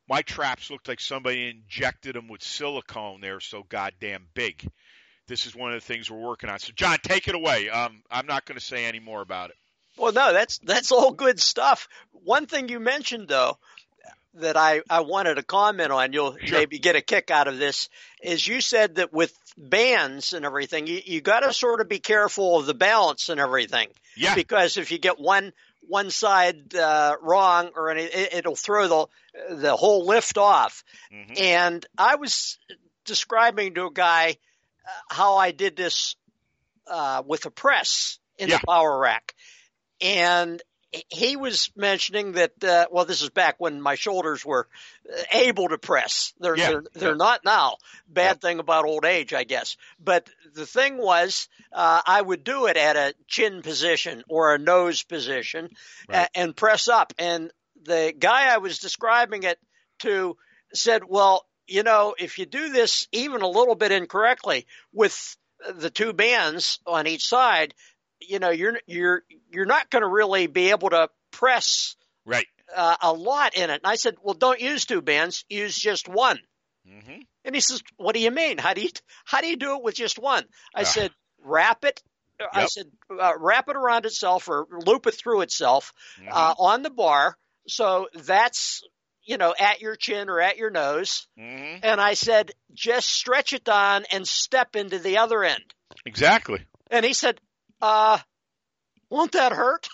[0.08, 3.20] my traps looked like somebody injected them with silicone.
[3.20, 4.68] They're so goddamn big.
[5.28, 6.58] This is one of the things we're working on.
[6.60, 7.68] So, John, take it away.
[7.68, 9.56] Um, I'm not going to say any more about it.
[9.96, 11.88] Well, no, that's that's all good stuff.
[12.12, 13.58] One thing you mentioned though
[14.34, 16.58] that I, I wanted to comment on, you'll Sure.
[16.58, 17.88] maybe get a kick out of this,
[18.22, 21.98] is you said that with bands and everything, you, you got to sort of be
[21.98, 23.88] careful of the balance and everything.
[24.14, 24.34] Yeah.
[24.34, 25.54] Because if you get one
[25.88, 30.84] one side uh, wrong or any, it, it'll throw the the whole lift off.
[31.12, 31.40] Mhm.
[31.40, 32.58] And I was
[33.04, 34.36] describing to a guy
[34.84, 36.16] uh, how I did this
[36.86, 38.58] uh, with a press in Yeah.
[38.58, 39.34] the power rack,
[40.00, 40.62] and
[41.08, 42.62] he was mentioning that.
[42.62, 44.68] Uh, well, this is back when my shoulders were
[45.10, 46.32] uh, able to press.
[46.40, 46.68] They're Yeah.
[46.68, 47.16] they're, they're Yeah.
[47.16, 47.76] not now.
[48.08, 48.48] Bad Yeah.
[48.48, 49.76] thing about old age, I guess.
[49.98, 54.58] But the thing was, uh, I would do it at a chin position or a
[54.58, 55.70] nose position
[56.08, 56.28] Right.
[56.34, 57.12] a- and press up.
[57.18, 59.58] And the guy I was describing it
[60.00, 60.36] to
[60.74, 65.36] said, well, you know, if you do this even a little bit incorrectly with
[65.74, 67.74] the two bands on each side,
[68.26, 72.46] you know, you're you're you're not going to really be able to press Right.
[72.74, 73.80] uh, a lot in it.
[73.82, 76.38] And I said, well, don't use two bands, use just one.
[76.86, 78.58] hmm And he says, "What do you mean?
[78.58, 78.90] How do you
[79.24, 80.84] how do you do it with just one?" I Ah.
[80.84, 81.10] said,
[81.42, 82.02] "Wrap it."
[82.52, 86.28] I said, uh, "Wrap it around itself or loop it through itself Mm-hmm.
[86.32, 87.36] uh, on the bar,
[87.68, 88.82] so that's
[89.22, 93.52] you know at your chin or at your nose." hmm And I said, "Just stretch
[93.52, 95.64] it on and step into the other end."
[96.04, 96.66] Exactly.
[96.90, 97.40] And he said,
[97.80, 98.18] "Uh,
[99.10, 99.88] won't that hurt?"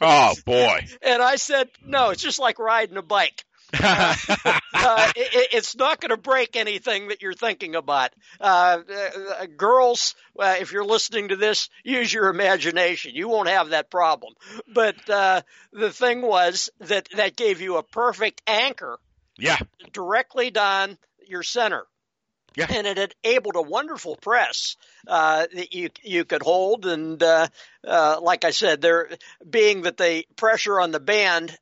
[0.00, 0.80] Oh boy.
[1.02, 3.44] And I said, "No, it's just like riding a bike."
[3.80, 4.14] uh,
[5.16, 8.10] it, it- it's not going to break anything that you're thinking about.
[8.40, 8.78] Uh,
[9.40, 13.12] uh, girls, uh, if you're listening to this, use your imagination.
[13.14, 14.34] You won't have that problem.
[14.72, 18.98] But uh, the thing was that that gave you a perfect anchor
[19.38, 19.58] yeah.
[19.92, 21.84] directly down your center.
[22.56, 22.66] Yeah.
[22.70, 24.76] And it enabled a wonderful press
[25.06, 27.48] uh, that you you could hold, and uh,
[27.86, 29.08] uh, like I said, there
[29.48, 31.56] being that the pressure on the band,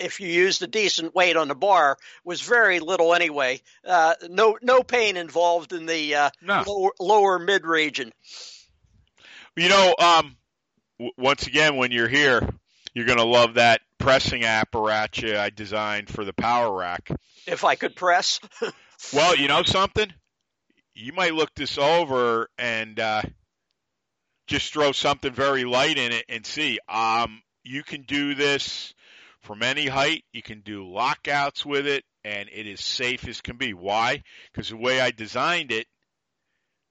[0.00, 3.60] if you used a decent weight on the bar, was very little anyway.
[3.86, 6.64] Uh, no no pain involved in the uh, No.
[6.66, 8.12] lower, lower mid region.
[9.56, 10.36] You know, um,
[10.98, 12.48] w- once again, when you're here,
[12.94, 17.10] you're going to love that pressing apparatus I designed for the power rack.
[17.46, 18.40] If I could press,
[19.12, 20.12] Well, you know something?
[20.94, 23.22] You might look this over and uh,
[24.46, 26.78] just throw something very light in it and see.
[26.88, 28.94] Um, you can do this
[29.40, 30.24] from any height.
[30.32, 33.74] You can do lockouts with it, and it is safe as can be.
[33.74, 34.22] Why?
[34.52, 35.86] Because the way I designed it,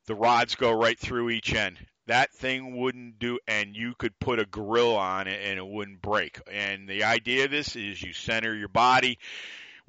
[0.08, 1.78] the rods go right through each end.
[2.08, 6.02] That thing wouldn't do, and you could put a grill on it and it wouldn't
[6.02, 6.42] break.
[6.52, 9.20] And the idea of this is you center your body,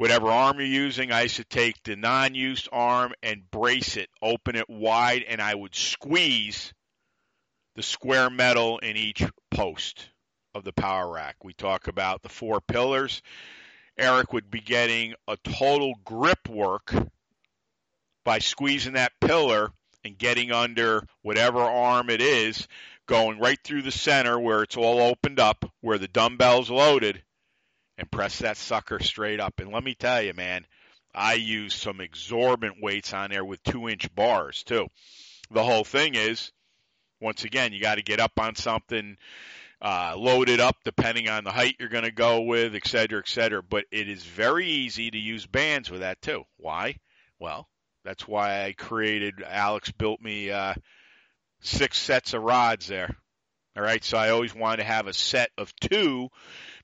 [0.03, 4.57] whatever arm you're using, I used to take the non-used arm and brace it, open
[4.57, 6.75] it wide, and I would squeeze
[7.77, 9.23] the square metal in each
[9.53, 10.09] post
[10.57, 11.37] of the power rack.
[11.45, 13.23] We talk about the four pillars.
[13.97, 16.93] Eric would be getting a total grip work
[18.25, 19.71] by squeezing that pillar
[20.05, 22.67] and getting under whatever arm it is,
[23.07, 27.23] going right through the center where it's all opened up, where the dumbbell's loaded,
[28.03, 29.55] and press that sucker straight up.
[29.59, 30.67] And let me tell you, man,
[31.15, 34.89] I use some exorbitant weights on there with two inch bars too.
[35.51, 36.53] The whole thing is,
[37.21, 39.17] once again, you got to get up on something,
[39.81, 43.19] uh, load it up depending on the height you're going to go with, et cetera,
[43.21, 43.63] et cetera.
[43.63, 46.43] But it is very easy to use bands with that too.
[46.57, 46.97] Why?
[47.39, 47.69] Well,
[48.05, 49.43] That's why I created.
[49.47, 50.75] Alex built me uh,
[51.61, 53.15] six sets of rods there.
[53.77, 56.29] All right, so I always wanted to have a set of two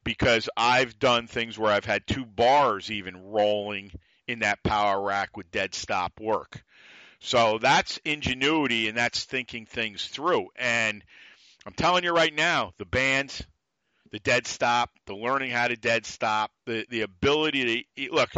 [0.09, 3.92] because I've done things where I've had two bars even rolling
[4.26, 6.64] in that power rack with dead stop work.
[7.20, 10.48] So that's ingenuity and that's thinking things through.
[10.56, 11.04] And
[11.66, 13.44] I'm telling you right now, the bands,
[14.11, 18.30] the dead stop, the learning how to dead stop, the the ability to look,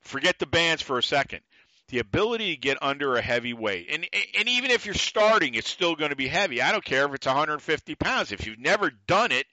[0.00, 1.42] forget the bands for a second.
[1.90, 5.70] The ability to get under a heavy weight, and and even if you're starting, it's
[5.70, 6.60] still going to be heavy.
[6.60, 8.32] I don't care if it's 150 pounds.
[8.32, 9.46] If you've never done it,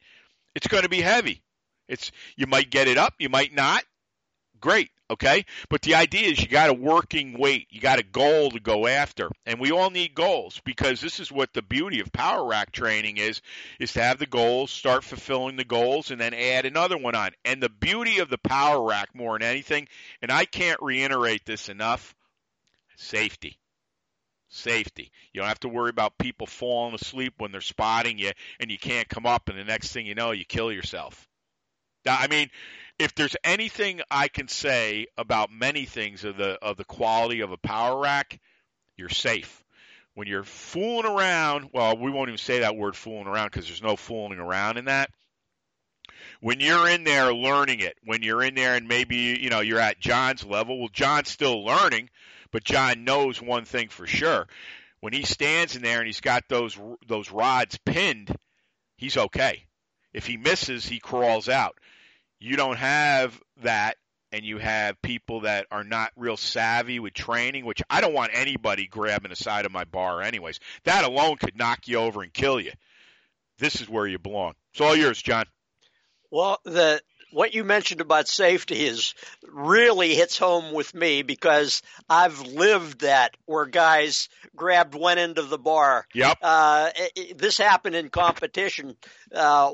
[0.57, 1.43] it's going to be heavy.
[1.87, 3.83] It's you might get it up, you might not.
[4.59, 5.45] Great, okay?
[5.69, 8.87] But the idea is you got a working weight, you got a goal to go
[8.87, 12.71] after, and we all need goals because this is what the beauty of power rack
[12.71, 13.39] training is:
[13.79, 17.33] is to have the goals, start fulfilling the goals, and then add another one on.
[17.45, 19.87] And the beauty of the power rack more than anything,
[20.23, 22.15] and I can't reiterate this enough:
[22.95, 23.59] safety
[24.49, 25.11] safety.
[25.33, 28.77] You don't have to worry about people falling asleep when they're spotting you and you
[28.77, 31.27] can't come up and the next thing you know you kill yourself.
[32.05, 32.49] I mean,
[32.99, 37.51] if there's anything I can say about many things of the of the quality of
[37.51, 38.39] a power rack,
[38.95, 39.63] you're safe.
[40.13, 43.83] When you're fooling around, well, we won't even say that word fooling around because there's
[43.83, 45.11] no fooling around in that.
[46.39, 49.79] When you're in there learning it, when you're in there and maybe you know you're
[49.79, 52.09] at John's level, well, John's still learning,
[52.51, 54.47] but John knows one thing for sure.
[54.99, 56.77] When he stands in there and he's got those
[57.07, 58.35] those rods pinned,
[58.97, 59.65] he's okay.
[60.13, 61.77] If he misses, he crawls out
[62.39, 63.97] you don't have that
[64.31, 68.31] and you have people that are not real savvy with training, which I don't want
[68.33, 70.59] anybody grabbing the side of my bar anyways.
[70.83, 72.73] That alone could knock you over and kill you.
[73.57, 74.53] This is where you belong.
[74.71, 75.45] It's all yours, John.
[76.29, 77.01] Well, the
[77.32, 79.13] what you mentioned about safety is
[79.43, 85.49] really hits home with me because I've lived that where guys grabbed one end of
[85.49, 86.07] the bar.
[86.13, 86.38] Yep.
[86.41, 88.95] Uh, it, it, this happened in competition
[89.34, 89.71] uh,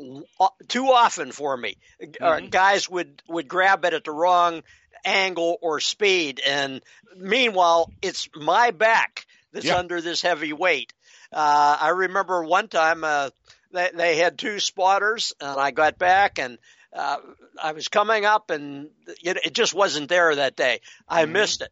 [0.68, 1.78] too often for me.
[2.02, 2.24] Uh, mm-hmm.
[2.24, 4.64] Uh, guys would would grab it at the wrong
[5.06, 6.82] angle or speed, and
[7.18, 9.78] meanwhile, it's my back that's yep.
[9.78, 10.94] under this heavy weight.
[11.32, 13.30] Uh, I remember one time uh,
[13.72, 16.58] they, they had two spotters, and I got back and
[16.96, 17.18] uh,
[17.62, 18.90] I was coming up and
[19.24, 20.82] it, it, just wasn't there that day.
[21.08, 21.34] I mm-hmm.
[21.34, 21.72] missed it.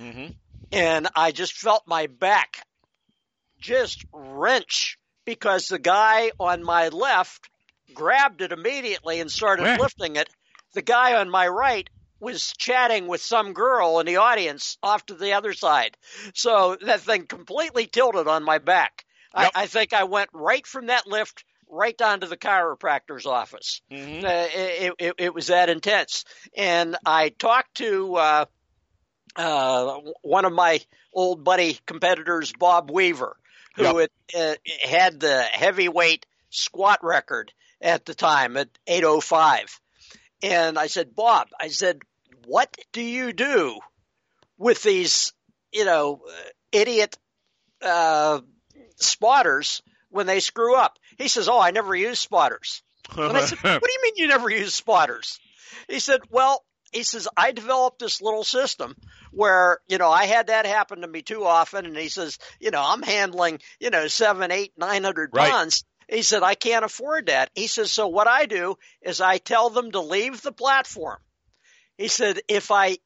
[0.00, 0.32] Mm-hmm.
[0.72, 2.64] And I just felt my back
[3.60, 7.48] just wrench because the guy on my left
[7.94, 9.78] grabbed it immediately and started Where?
[9.78, 10.28] lifting it.
[10.72, 15.14] The guy on my right was chatting with some girl in the audience off to
[15.14, 15.96] the other side.
[16.34, 19.04] So that thing completely tilted on my back.
[19.36, 19.50] Yep.
[19.54, 23.80] I, I think I went right from that lift right down to the chiropractor's office.
[23.90, 24.24] Mm-hmm.
[24.24, 26.24] Uh, it, it, it, was that intense.
[26.54, 28.44] And I talked to uh,
[29.34, 30.80] uh, one of my
[31.12, 33.36] old buddy competitors, Bob Weaver,
[33.76, 34.10] who yep.
[34.32, 34.54] had, uh,
[34.84, 39.80] had the heavyweight squat record at the time at 805.
[40.42, 42.00] And I said, Bob, I said,
[42.46, 43.78] what do you do
[44.58, 45.32] with these,
[45.72, 46.20] you know,
[46.70, 47.16] idiot
[47.80, 48.40] uh,
[48.96, 50.98] spotters when they screw up.
[51.18, 52.82] He says, "Oh, I never use spotters."
[53.16, 55.40] And I said, "What do you mean you never use spotters?"
[55.88, 58.94] He said, "Well." He says, I developed this little system
[59.30, 61.86] where, you know, I had that happen to me too often.
[61.86, 65.84] And he says, you know, I'm handling, you know, seven, eight, nine hundred pounds.
[66.10, 66.16] Right.
[66.18, 67.48] He said, I can't afford that.
[67.54, 71.16] He says, so what I do is I tell them to leave the platform.
[71.96, 72.98] He said, if I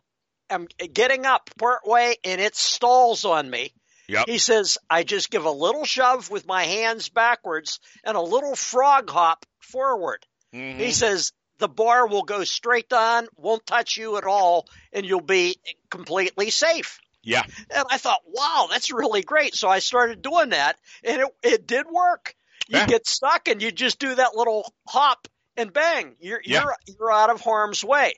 [0.51, 3.73] am getting up part way and it stalls on me,
[4.09, 4.27] Yep.
[4.29, 8.55] He says, I just give a little shove with my hands backwards and a little
[8.55, 10.25] frog hop forward.
[10.55, 10.79] Mm-hmm.
[10.79, 15.21] He says, the bar will go straight on, won't touch you at all, and you'll
[15.21, 15.57] be
[15.91, 16.99] completely safe.
[17.23, 17.43] Yeah.
[17.75, 19.55] And I thought, wow, that's really great.
[19.55, 22.35] So I started doing that, and it, it did work.
[22.69, 22.87] You yeah.
[22.87, 25.27] get stuck, and you just do that little hop,
[25.57, 26.63] and bang, you're yeah.
[26.63, 28.15] you're you're out of harm's way.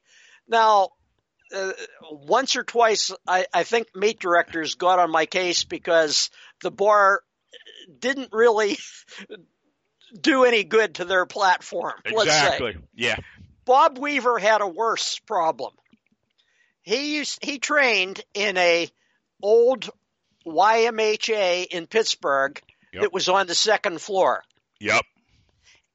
[0.48, 0.90] Now,
[1.54, 1.72] uh,
[2.10, 6.30] once or twice, I, I think meet directors got on my case because
[6.62, 7.22] the bar
[7.98, 8.78] didn't really
[10.20, 11.94] do any good to their platform.
[12.04, 12.76] Exactly.
[12.94, 13.16] Yeah.
[13.64, 15.72] Bob Weaver had a worse problem.
[16.82, 18.88] He used he trained in a
[19.42, 19.90] old
[20.46, 22.60] YMHA in Pittsburgh
[22.92, 23.02] yep.
[23.02, 24.42] that was on the second floor.
[24.80, 25.02] Yep.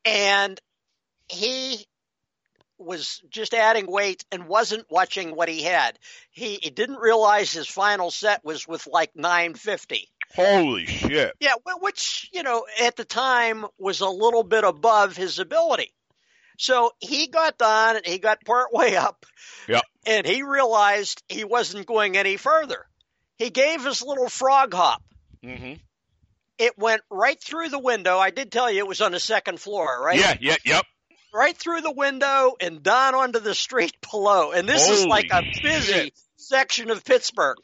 [0.06, 0.60] And
[1.28, 1.88] he
[2.86, 5.98] was just adding weight and wasn't watching what he had.
[6.32, 10.10] He, he didn't realize his final set was with like 950.
[10.36, 11.34] Holy shit.
[11.40, 15.94] Yeah, which, you know, at the time was a little bit above his ability.
[16.58, 19.26] So he got done and he got part way up.
[19.68, 19.84] Yep.
[20.06, 22.86] And he realized he wasn't going any further.
[23.38, 25.02] he gave his little frog hop.
[25.44, 25.74] hmm
[26.58, 28.18] It went right through the window.
[28.20, 30.20] I did tell you it was on the second floor, right?
[30.20, 30.86] Yeah, yeah, yep.
[31.34, 34.52] Right through the window and down onto the street below.
[34.52, 36.20] And this is like a busy shit.
[36.38, 37.58] section of Pittsburgh.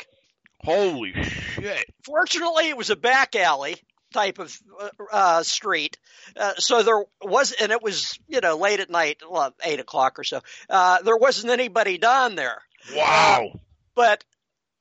[0.63, 1.86] Holy shit.
[2.03, 3.78] Fortunately, it was a back alley
[4.13, 5.97] type of uh, uh, street,
[6.36, 10.17] uh, so there was, and it was you know late at night, well, eight o'clock
[10.17, 10.41] or so.
[10.67, 12.57] Uh, there wasn't anybody down there,
[12.95, 13.51] Wow.
[13.95, 14.24] but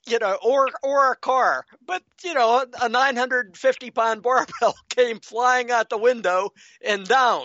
[0.07, 5.71] you know, or or a car, but you know, a 950 pound barbell came flying
[5.71, 6.51] out the window
[6.83, 7.45] and down.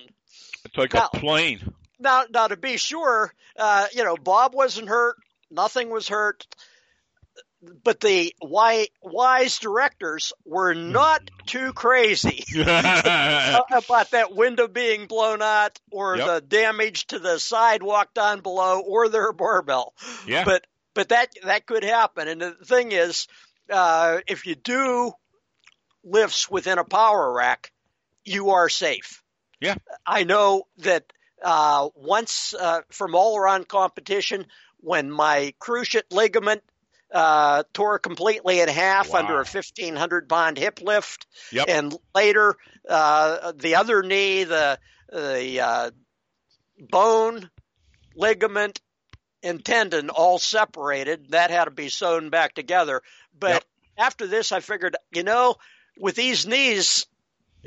[0.65, 1.73] It's like Now- a plane.
[1.99, 5.15] Now, now to be sure, uh, you know, Bob wasn't hurt,
[5.49, 6.45] nothing was hurt,
[7.83, 15.79] but the wise, wise directors were not too crazy about that window being blown out
[15.91, 16.27] or Yep.
[16.27, 19.93] the damage to the sidewalk down below or their barbell.
[20.27, 20.43] Yeah.
[20.43, 22.27] But but that that could happen.
[22.27, 23.27] And the thing is,
[23.69, 25.13] uh, if you do
[26.03, 27.71] lifts within a power rack,
[28.25, 29.22] you are safe.
[29.63, 29.75] Yeah.
[30.05, 31.05] I know that
[31.43, 34.45] uh, once uh, from all around competition,
[34.77, 36.63] when my cruciate ligament
[37.13, 39.19] uh, tore completely in half Wow.
[39.19, 41.69] under a 1500 pound hip lift, Yep.
[41.69, 42.55] and later
[42.89, 45.91] uh, the other knee, the the uh,
[46.89, 47.49] bone,
[48.15, 48.81] ligament,
[49.43, 51.31] and tendon all separated.
[51.31, 53.01] That had to be sewn back together.
[53.37, 53.63] But Yep.
[53.97, 55.55] after this, I figured, you know,
[55.99, 57.05] with these knees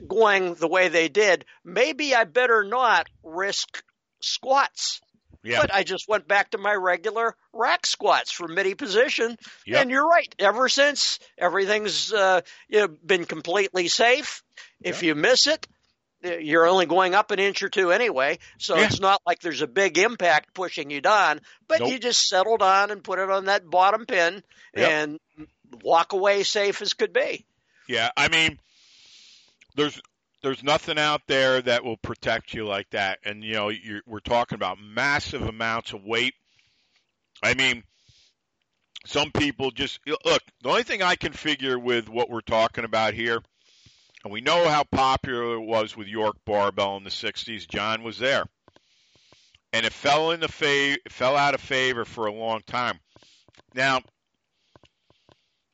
[0.07, 3.83] going the way they did, maybe I better not risk
[4.21, 5.01] squats.
[5.43, 5.61] Yeah.
[5.61, 9.37] But I just went back to my regular rack squats from midi position.
[9.65, 9.81] Yep.
[9.83, 10.35] And you're right.
[10.41, 14.43] Ever since everything's uh, you know, been completely safe.
[14.83, 15.67] If you miss it,
[16.23, 18.39] you're only going up an inch or two anyway.
[18.59, 18.87] So Yeah.
[18.87, 21.41] it's not like there's a big impact pushing you down.
[21.69, 21.91] But Nope.
[21.93, 24.43] you just settle down and put it on that bottom pin
[24.75, 24.91] Yep.
[24.91, 25.21] and
[25.83, 27.47] walk away safe as could be.
[27.89, 28.59] Yeah, I mean,
[29.77, 30.01] there's
[30.43, 33.71] there's nothing out there that will protect you like that, and you know,
[34.07, 36.35] we're talking about massive amounts of weight.
[37.43, 37.83] I mean,
[39.07, 40.43] some people just look.
[40.63, 43.41] The only thing I can figure with what we're talking about here,
[44.25, 47.69] and we know how popular it was with York barbell in the '60s.
[47.69, 48.45] John was there,
[49.73, 52.99] and it fell in the fa- it fell out of favor for a long time.
[53.75, 54.01] Now,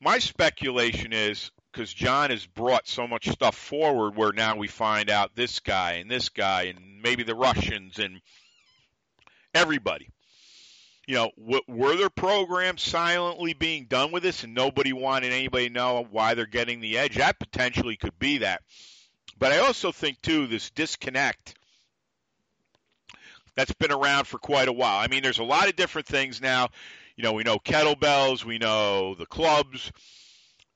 [0.01, 5.09] my speculation is because John has brought so much stuff forward where now we find
[5.09, 8.21] out this guy and this guy and maybe the Russians and
[9.53, 10.09] everybody.
[11.07, 15.67] You know, w- were there programs silently being done with this and nobody wanted anybody
[15.67, 17.15] to know why they're getting the edge?
[17.15, 18.61] That potentially could be that.
[19.37, 21.55] But I also think, too, this disconnect
[23.55, 24.99] that's been around for quite a while.
[24.99, 26.69] I mean, there's a lot of different things now.
[27.17, 29.91] You know, we know kettlebells, we know the clubs,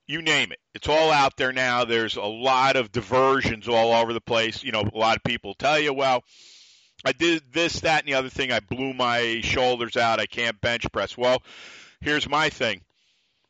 [0.07, 0.59] you name it.
[0.73, 1.85] It's all out there now.
[1.85, 4.63] There's a lot of diversions all over the place.
[4.63, 6.23] You know, a lot of people tell you, well,
[7.05, 8.51] I did this, that, and the other thing.
[8.51, 10.19] I blew my shoulders out.
[10.19, 11.17] I can't bench press.
[11.17, 11.43] Well,
[12.01, 12.81] here's my thing.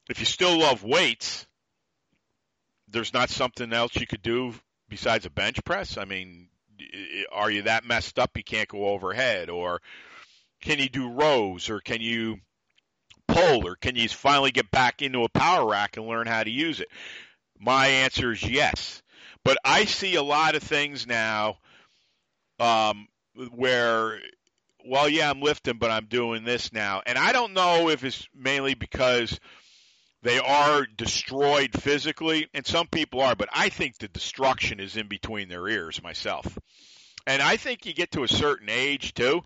[0.10, 1.46] If you still love weights,
[2.88, 4.54] there's not something else you could do
[4.90, 5.98] besides a bench press.
[5.98, 6.50] I mean,
[7.32, 9.50] are you that messed up you can't go overhead?
[9.50, 9.82] Or
[10.62, 11.70] can you do rows?
[11.70, 12.40] Or can you
[13.28, 13.68] pull?
[13.68, 16.80] Or can you finally get back into a power rack and learn how to use
[16.80, 16.90] it?
[17.60, 19.02] My answer is yes.
[19.44, 21.58] But I see a lot of things now
[22.60, 23.08] um,
[23.52, 24.20] where,
[24.86, 27.02] well, yeah, I'm lifting, but I'm doing this now.
[27.06, 29.40] And I don't know if it's mainly because
[30.24, 35.08] they are destroyed physically, and some people are, but I think the destruction is in
[35.08, 36.58] between their ears myself.
[37.26, 39.44] And I think you get to a certain age, too.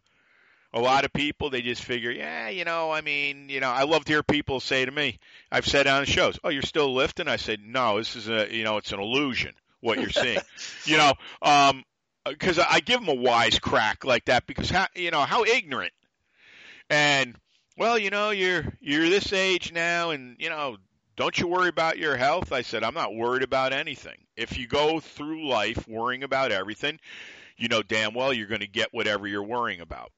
[0.74, 3.84] A lot of people, they just figure, yeah, you know, I mean, you know, I
[3.84, 5.20] love to hear people say to me,
[5.52, 7.28] I've said on shows, oh, you're still lifting?
[7.28, 10.40] I said, no, this is a, you know, it's an illusion, what you're seeing.
[10.86, 11.84] you know, um,
[12.26, 15.94] because I give them a wise crack like that because how you know how ignorant.
[16.90, 17.36] And
[17.78, 20.78] well you know you're you're this age now and you know
[21.18, 22.52] don't you worry about your health?
[22.52, 24.18] I said I'm not worried about anything.
[24.36, 27.00] If you go through life worrying about everything
[27.58, 30.12] you know damn well you're going to get whatever you're worrying about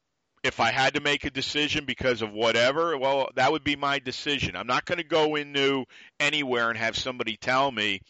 [0.44, 4.00] if I had to make a decision because of whatever well that would be my
[4.00, 5.86] decision I'm not going to go into
[6.20, 8.02] anywhere and have somebody tell me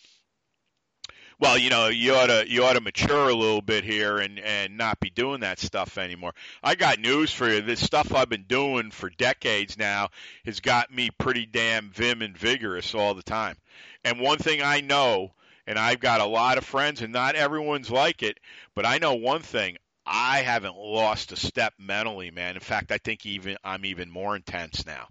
[1.39, 4.39] well, you know, you ought to you ought to mature a little bit here and
[4.39, 6.31] and not be doing that stuff anymore.
[6.63, 7.61] I got news for you.
[7.61, 10.09] This stuff I've been doing for decades now
[10.45, 13.57] has got me pretty damn vim and vigorous all the time.
[14.05, 15.31] And one thing I know,
[15.67, 18.39] and I've got a lot of friends, and not everyone's like it,
[18.75, 19.77] but I know one thing.
[20.05, 22.55] I haven't lost a step mentally, man.
[22.55, 25.07] In fact, I think even I'm even more intense now.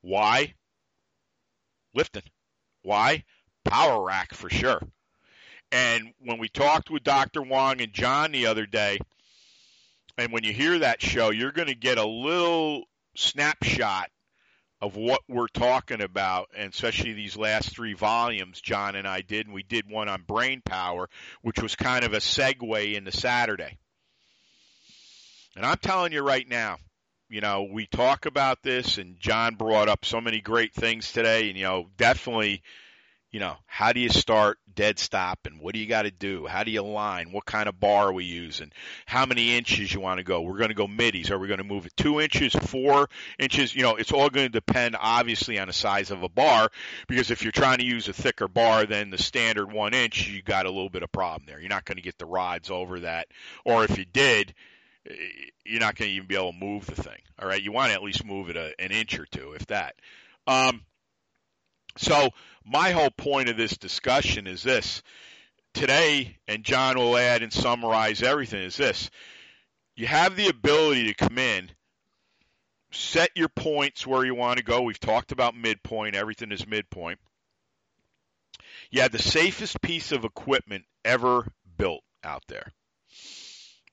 [0.00, 0.54] Why?
[1.94, 2.22] Lifting.
[2.82, 3.24] Why?
[3.64, 4.80] Power rack for sure.
[5.72, 7.42] And when we talked with Dr.
[7.42, 8.98] Wong and John the other day,
[10.16, 12.84] and when you hear that show, you're going to get a little
[13.14, 14.10] snapshot
[14.80, 19.46] of what we're talking about, and especially these last three volumes John and I did,
[19.46, 21.08] and we did one on brain power,
[21.42, 23.78] which was kind of a segue into Saturday.
[25.60, 26.78] And I'm telling you right now,
[27.28, 31.50] you know, we talk about this, and John brought up so many great things today,
[31.50, 32.62] and you know, definitely
[33.30, 36.46] you know, how do you start dead stop and what do you got to do?
[36.46, 37.30] How do you line?
[37.30, 38.72] What kind of bar are we using?
[39.06, 40.40] How many inches you want to go?
[40.40, 41.30] We're going to go middies.
[41.30, 43.08] Are we going to move it two inches, four
[43.38, 43.74] inches?
[43.74, 46.70] You know, it's all going to depend obviously on the size of a bar
[47.06, 50.42] because if you're trying to use a thicker bar than the standard one inch, you
[50.42, 51.60] got a little bit of problem there.
[51.60, 53.28] You're not going to get the rods over that.
[53.64, 54.54] Or if you did,
[55.64, 57.18] you're not going to even be able to move the thing.
[57.38, 57.62] All right.
[57.62, 59.94] You want to at least move it a, an inch or two, if that.
[60.46, 60.82] Um,
[61.96, 62.30] so
[62.64, 65.02] my whole point of this discussion is this
[65.74, 69.10] today, and John will add and summarize everything, is this.
[69.96, 71.70] You have the ability to come in,
[72.92, 74.82] set your points where you want to go.
[74.82, 77.18] We've talked about midpoint, everything is midpoint.
[78.90, 81.46] You have the safest piece of equipment ever
[81.76, 82.72] built out there.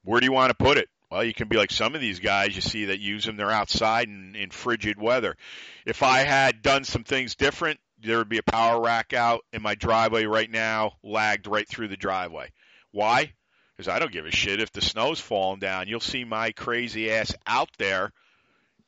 [0.04, 0.88] Where do you want to put it?
[1.10, 3.38] Well, you can be like some of these guys you see that use them.
[3.38, 5.38] They're outside in, in frigid weather.
[5.86, 9.62] If I had done some things different, there would be a power rack out in
[9.62, 12.52] my driveway right now, lagged right through the driveway.
[12.92, 13.32] Why?
[13.76, 15.88] Because I don't give a shit if the snow's falling down.
[15.88, 18.12] You'll see my crazy ass out there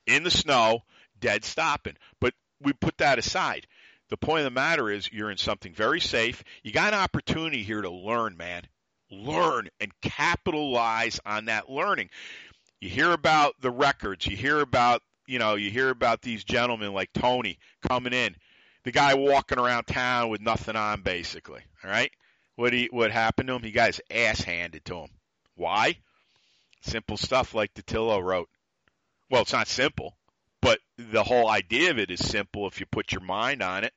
[0.05, 0.82] in the snow,
[1.20, 1.95] dead stopping.
[2.20, 3.65] But we put that aside.
[4.09, 6.43] The point of the matter is you're in something very safe.
[6.63, 8.63] You got an opportunity here to learn, man.
[9.12, 12.10] Learn and capitalize on that learning.
[12.80, 14.26] You hear about the records.
[14.28, 18.36] You hear about, you know, you hear about these gentlemen like Tony coming in
[18.84, 21.62] the guy walking around town with nothing on, basically.
[21.84, 22.12] All right.
[22.55, 23.64] What he what happened to him?
[23.64, 25.10] He got his ass handed to him.
[25.55, 25.97] Why?
[26.82, 28.49] Simple stuff like Ditillo wrote.
[29.30, 30.18] Well, it's not simple,
[30.62, 33.93] but the whole idea of it is simple if you put your mind on it.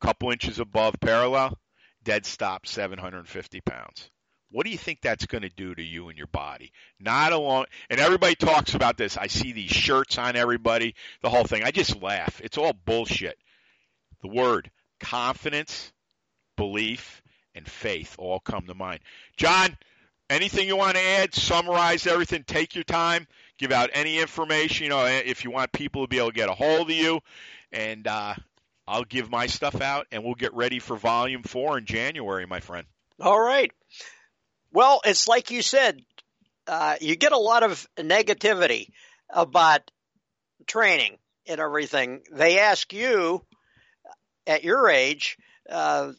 [0.00, 1.58] A Couple inches above parallel,
[2.04, 4.10] dead stop, 750 pounds.
[4.50, 6.72] What do you think that's going to do to you and your body?
[6.98, 9.18] Not alone, and everybody talks about this.
[9.18, 11.64] I see these shirts on everybody, the whole thing.
[11.64, 12.40] I just laugh.
[12.42, 13.36] It's all bullshit.
[14.22, 14.70] The word
[15.00, 15.92] confidence,
[16.56, 17.22] belief,
[17.54, 19.00] and faith all come to mind.
[19.36, 19.76] John,
[20.30, 21.34] anything you want to add?
[21.34, 22.44] Summarize everything.
[22.44, 23.26] Take your time.
[23.58, 24.84] Give out any information.
[24.84, 27.20] You know, if you want people to be able to get a hold of you,
[27.70, 28.34] and uh,
[28.88, 32.60] I'll give my stuff out, and we'll get ready for Volume Four in January, my
[32.60, 32.86] friend.
[33.20, 33.70] All right.
[34.72, 36.00] Well, it's like you said,
[36.66, 38.88] uh, you get a lot of negativity
[39.28, 39.90] about
[40.66, 42.22] training and everything.
[42.32, 43.44] They ask you
[44.46, 45.36] at your age,
[45.68, 46.12] uh,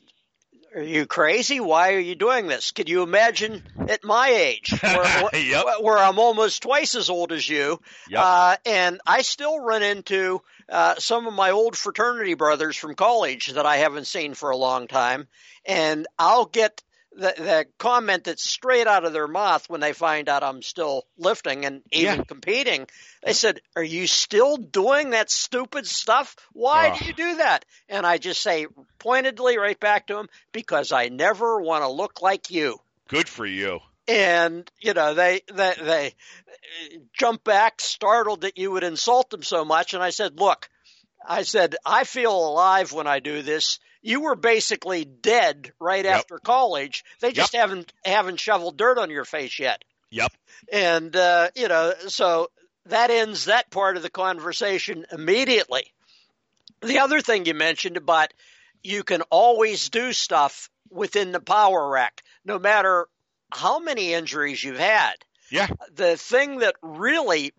[0.75, 1.59] are you crazy?
[1.59, 2.71] Why are you doing this?
[2.71, 5.65] Could you imagine at my age, where, yep.
[5.81, 8.21] where I'm almost twice as old as you, yep.
[8.23, 13.47] uh, and I still run into uh, some of my old fraternity brothers from college
[13.53, 15.27] that I haven't seen for a long time,
[15.65, 20.29] and I'll get the, the comment that's straight out of their mouth when they find
[20.29, 22.23] out I'm still lifting and even Yeah.
[22.23, 22.87] competing.
[23.23, 26.35] They said, "Are you still doing that stupid stuff?
[26.53, 26.99] Why Ugh.
[26.99, 28.67] do you do that?" And I just say
[28.99, 33.45] pointedly right back to them, "Because I never want to look like you." Good for
[33.45, 33.79] you.
[34.09, 36.15] And you know they they they
[37.13, 39.93] jump back startled that you would insult them so much.
[39.93, 40.69] And i said look
[41.27, 43.79] i said i feel alive when i do this.
[44.01, 46.15] You were basically dead right Yep.
[46.19, 47.03] after college.
[47.19, 49.83] They just haven't haven't shoveled dirt on your face yet.
[50.11, 50.31] Yep.
[50.71, 52.49] and uh you know so
[52.85, 55.93] that ends that part of the conversation immediately.
[56.81, 58.33] The other thing you mentioned about
[58.81, 63.07] you can always do stuff within the power rack no matter
[63.51, 65.15] how many injuries you've had
[65.49, 65.67] Yeah.
[65.91, 67.53] the thing that really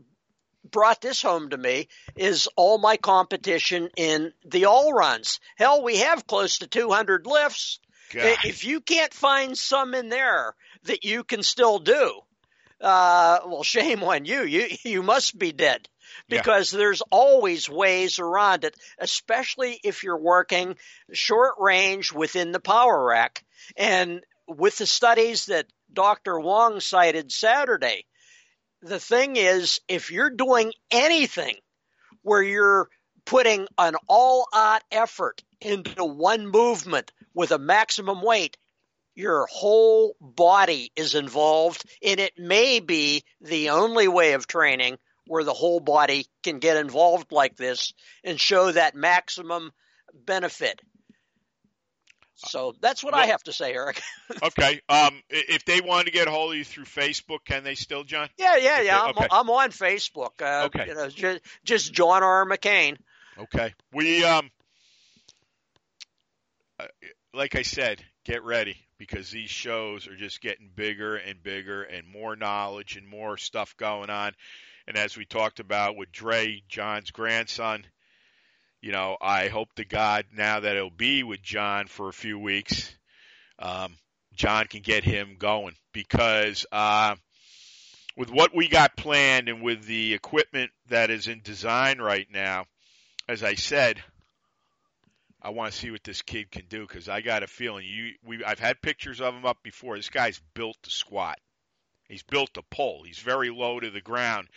[0.71, 5.41] brought this home to me is all my competition in the all runs.
[5.57, 7.81] Hell, we have close to 200 lifts.
[8.13, 8.39] God.
[8.45, 10.55] If you can't find some in there
[10.85, 12.21] that you can still do,
[12.81, 14.43] uh, well, shame on you.
[14.43, 15.89] You you must be dead
[16.29, 16.39] Yeah.
[16.39, 20.77] because there's always ways around it, especially if you're working
[21.13, 23.45] short range within the power rack.
[23.77, 26.39] And with the studies that Dr.
[26.39, 28.07] Wong cited Saturday,
[28.83, 31.57] the thing is, if you're doing anything
[32.23, 32.89] where you're
[33.25, 38.57] putting an all out effort into one movement with a maximum weight,
[39.15, 44.97] your whole body is involved, and it may be the only way of training
[45.27, 47.93] where the whole body can get involved like this
[48.25, 49.71] and show that maximum
[50.13, 50.81] benefit.
[52.47, 54.01] So that's what well, I have to say, Eric.
[54.43, 54.81] okay.
[54.89, 58.05] Um, if they want to get a hold of you through Facebook, can they still,
[58.05, 58.29] John?
[58.39, 59.01] Yeah, yeah, yeah.
[59.01, 59.27] I'm, okay.
[59.31, 60.41] I'm on Facebook.
[60.41, 60.87] Uh, okay.
[60.89, 62.47] You know, just, just John R.
[62.47, 62.97] McKean.
[63.39, 63.75] Okay.
[63.93, 64.51] We um,
[66.79, 66.87] uh,
[67.35, 72.07] like I said, get ready because these shows are just getting bigger and bigger and
[72.07, 74.33] more knowledge and more stuff going on.
[74.87, 77.87] And as we talked about with Dre, John's grandson,
[78.81, 82.39] you know, I hope to God now that it'll be with John for a few
[82.39, 82.95] weeks,
[83.59, 83.97] um,
[84.35, 87.17] John can get him going because uh,
[88.17, 92.65] with what we got planned and with the equipment that is in design right now,
[93.29, 94.03] as I said,
[95.43, 98.13] I want to see what this kid can do because I got a feeling you.
[98.25, 99.97] We I've had pictures of him up before.
[99.97, 101.39] This guy's built to squat.
[102.09, 103.05] He's built to pull.
[103.05, 104.49] He's very low to the ground.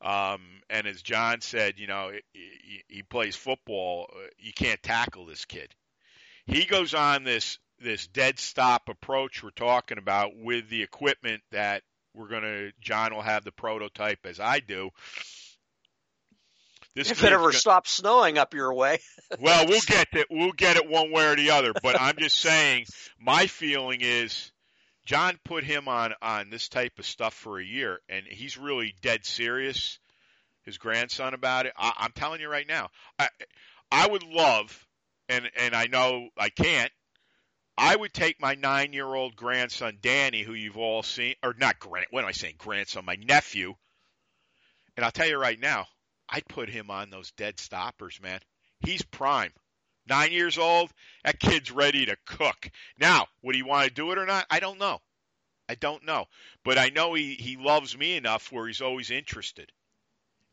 [0.00, 4.10] Um, and as John said, you know, he, he plays football.
[4.14, 5.74] Uh, you can't tackle this kid.
[6.46, 11.82] He goes on this this dead stop approach we're talking about with the equipment that
[12.14, 12.70] we're gonna.
[12.80, 14.90] John will have the prototype as I do.
[16.94, 19.00] This if it ever gonna, stops snowing up your way.
[19.40, 20.26] well, we'll get it.
[20.30, 21.72] We'll get it one way or the other.
[21.82, 22.86] But I'm just saying,
[23.20, 24.50] my feeling is
[25.06, 28.94] John put him on on this type of stuff for a year, and he's really
[29.02, 29.98] dead serious.
[30.64, 31.72] His grandson about it.
[31.76, 33.28] I, I'm telling you right now, I
[33.90, 34.84] I would love,
[35.28, 36.90] and and I know I can't.
[37.78, 41.78] I would take my nine year old grandson Danny, who you've all seen, or not
[41.78, 42.06] grand.
[42.10, 42.56] What am I saying?
[42.58, 43.74] Grandson, my nephew.
[44.96, 45.86] And I'll tell you right now,
[46.28, 48.40] I'd put him on those dead stoppers, man.
[48.80, 49.52] He's prime
[50.06, 50.92] nine years old,
[51.24, 52.70] that kid's ready to cook.
[52.98, 54.46] Now, would he want to do it or not?
[54.50, 55.00] I don't know.
[55.68, 56.26] I don't know.
[56.64, 59.70] But I know he, he loves me enough where he's always interested.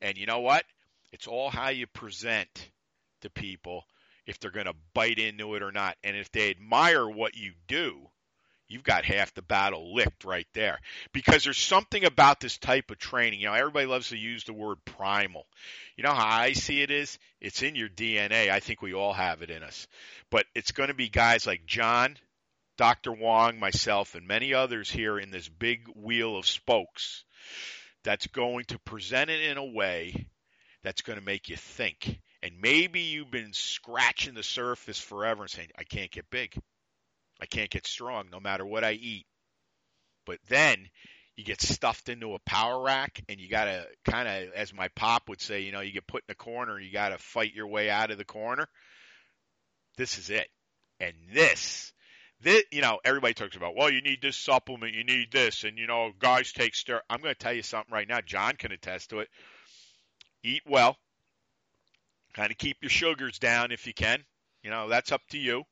[0.01, 0.65] And you know what?
[1.11, 2.71] It's all how you present
[3.21, 3.85] to people
[4.25, 5.97] if they're going to bite into it or not.
[6.03, 8.09] And if they admire what you do,
[8.74, 10.80] you've got half the battle licked right there.
[11.14, 13.40] Because there's something about this type of training.
[13.40, 15.45] You know, everybody loves to use the word primal.
[15.95, 17.20] You know how I see it is?
[17.40, 18.50] It's in your DNA.
[18.50, 19.88] I think we all have it in us.
[20.32, 22.18] But it's going to be guys like John,
[22.78, 23.12] Dr.
[23.12, 27.24] Wong, myself, and many others here in this big wheel of spokes
[28.04, 30.28] that's going to present it in a way
[30.84, 32.20] that's going to make you think.
[32.41, 36.54] And maybe you've been scratching the surface forever and saying, I can't get big.
[37.44, 39.26] I can't get strong no matter what I eat.
[40.26, 40.88] But then
[41.36, 44.88] you get stuffed into a power rack and you got to kind of, as my
[44.95, 47.53] pop would say, you know, you get put in a corner, you got to fight
[47.53, 48.65] your way out of the corner.
[49.98, 50.48] This is it.
[51.02, 51.91] And this,
[52.40, 55.78] this, you know, everybody talks about, well, you need this supplement, you need this, and,
[55.78, 57.02] you know, guys take steroids.
[57.10, 58.22] I'm going to tell you something right now.
[58.22, 59.28] John can attest to it.
[60.45, 60.95] Eat well.
[62.34, 64.24] Kind of keep your sugars down if you can.
[64.64, 65.64] You know, that's up to you.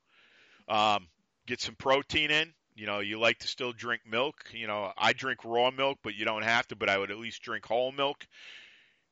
[0.68, 1.08] Um,
[1.52, 2.54] get some protein in.
[2.76, 4.46] You know, you like to still drink milk.
[4.54, 7.20] You know, I drink raw milk, but you don't have to, but I would at
[7.20, 8.26] least drink whole milk.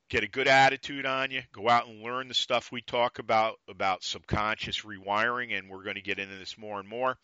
[0.09, 1.41] Get a good attitude on you.
[1.51, 5.97] Go out and learn the stuff we talk about, about subconscious rewiring, and we're going
[5.97, 7.17] to get into this more and more.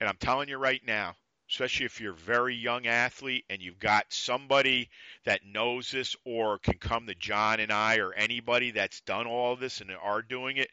[0.00, 1.14] And I'm telling you right now,
[1.50, 4.90] especially if you're a very young athlete and you've got somebody
[5.24, 9.56] that knows this or can come to John and I or anybody that's done all
[9.56, 10.68] this and are doing it.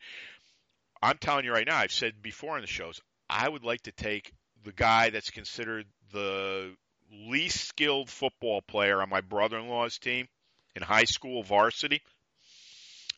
[1.01, 3.91] I'm telling you right now, I've said before in the shows, I would like to
[3.91, 4.31] take
[4.63, 6.75] the guy that's considered the
[7.11, 10.27] least skilled football player on my brother in law's team
[10.75, 12.01] in high school varsity.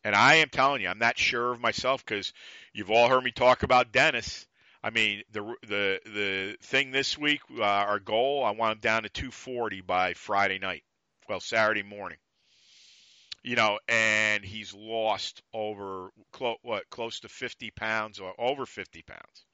[0.03, 2.32] And I am telling you, I'm not sure of myself because
[2.73, 4.45] you've all heard me talk about Dennis.
[4.84, 9.03] I mean, the the the thing this week, uh, our goal, I want him down
[9.03, 10.84] to 240 by Friday night.
[11.27, 12.19] Well, Saturday morning.
[13.41, 19.02] You know, and he's lost over clo- what close to 50 pounds or over 50
[19.03, 19.45] pounds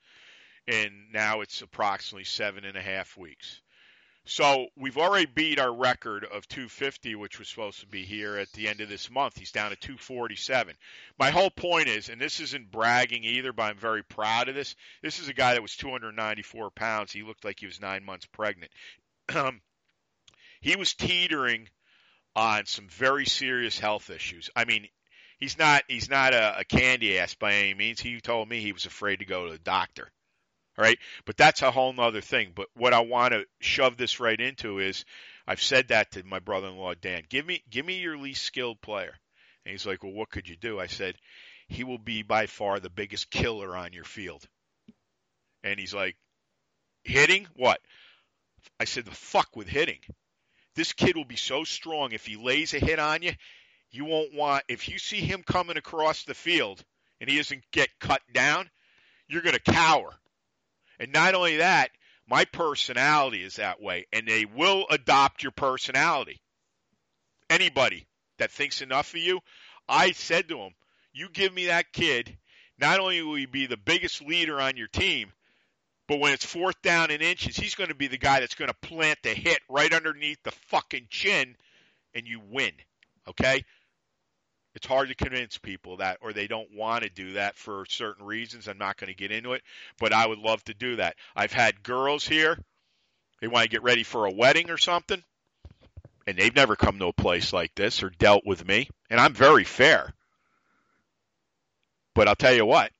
[0.67, 3.61] and now it's approximately seven and a half weeks.
[4.25, 8.51] So we've already beat our record of 250, which was supposed to be here at
[8.53, 9.37] the end of this month.
[9.37, 10.75] He's down to 247.
[11.17, 14.75] My whole point is, and this isn't bragging either, but I'm very proud of this.
[15.01, 17.11] This is a guy that was 294 pounds.
[17.11, 18.71] He looked like he was nine months pregnant.
[20.61, 21.67] he was teetering
[22.35, 24.51] on some very serious health issues.
[24.55, 24.87] I mean,
[25.39, 27.99] he's not he's not a, a candy ass by any means.
[27.99, 30.11] He told me he was afraid to go to the doctor.
[30.77, 30.97] All right.
[31.25, 32.51] But that's a whole nother thing.
[32.55, 35.05] But what I want to shove this right into is
[35.47, 37.23] I've said that to my brother in law, Dan.
[37.29, 39.13] Give me, give me your least skilled player.
[39.65, 40.79] And he's like, well, what could you do?
[40.79, 41.15] I said,
[41.67, 44.43] he will be by far the biggest killer on your field.
[45.63, 46.15] And he's like,
[47.03, 47.47] hitting?
[47.55, 47.79] What?
[48.79, 49.99] I said, the fuck with hitting.
[50.75, 52.11] This kid will be so strong.
[52.11, 53.33] If he lays a hit on you,
[53.91, 56.83] you won't want, if you see him coming across the field
[57.19, 58.69] and he doesn't get cut down,
[59.27, 60.11] you're to cower.
[61.01, 61.89] And not only that,
[62.27, 66.39] my personality is that way, and they will adopt your personality.
[67.49, 68.05] Anybody
[68.37, 69.39] that thinks enough of you,
[69.89, 70.73] I said to him,
[71.11, 72.37] you give me that kid,
[72.79, 75.33] not only will he be the biggest leader on your team,
[76.07, 78.69] but when it's fourth down and inches, he's going to be the guy that's going
[78.69, 81.55] to plant the hit right underneath the fucking chin,
[82.13, 82.73] and you win.
[83.27, 83.65] Okay?
[84.73, 88.25] It's hard to convince people that, or they don't want to do that for certain
[88.25, 88.67] reasons.
[88.67, 89.63] I'm not going to get into it,
[89.99, 91.15] but I would love to do that.
[91.35, 92.57] I've had girls here,
[93.41, 95.21] they want to get ready for a wedding or something,
[96.25, 99.33] and they've never come to a place like this or dealt with me, and I'm
[99.33, 100.13] very fair.
[102.13, 102.91] But I'll tell you what,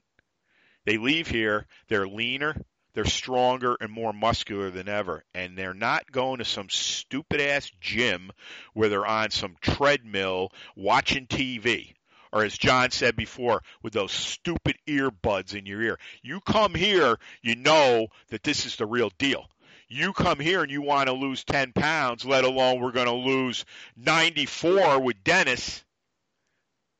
[0.85, 2.55] they leave here, they're leaner,
[2.93, 5.23] they're stronger and more muscular than ever.
[5.33, 8.31] And they're not going to some stupid ass gym
[8.73, 11.93] where they're on some treadmill watching TV.
[12.33, 15.99] Or as John said before, with those stupid earbuds in your ear.
[16.21, 19.47] You come here, you know that this is the real deal.
[19.89, 23.13] You come here and you want to lose 10 pounds, let alone we're going to
[23.13, 23.65] lose
[23.97, 25.83] 94 with Dennis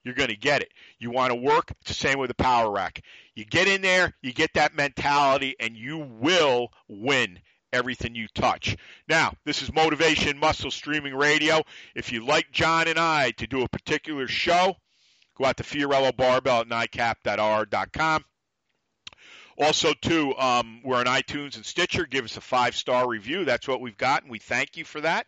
[0.03, 0.71] you're going to get it.
[0.99, 3.03] You want to work, it's the same with the power rack.
[3.35, 7.39] You get in there, you get that mentality, and you will win
[7.73, 8.75] everything you touch.
[9.07, 11.61] Now, this is Motivation Muscle Streaming Radio.
[11.95, 14.75] If you like John and I to do a particular show,
[15.37, 18.25] go out to Fiorillo Barbell at NICAP.R.com.
[19.57, 22.05] Also, too, um, we're on iTunes and Stitcher.
[22.05, 23.45] Give us a five star review.
[23.45, 25.27] That's what we've got, and we thank you for that.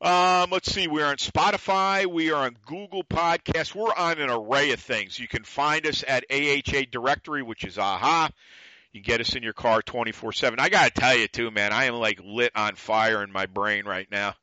[0.00, 0.86] Um, let's see.
[0.86, 2.06] We're on Spotify.
[2.06, 3.74] We are on Google Podcasts.
[3.74, 5.18] We're on an array of things.
[5.18, 8.30] You can find us at AHA Directory, which is AHA.
[8.92, 10.60] You get us in your car 24 7.
[10.60, 13.46] I got to tell you, too, man, I am like lit on fire in my
[13.46, 14.34] brain right now.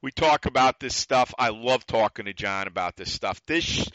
[0.00, 1.34] We talk about this stuff.
[1.38, 3.44] I love talking to John about this stuff.
[3.44, 3.86] This,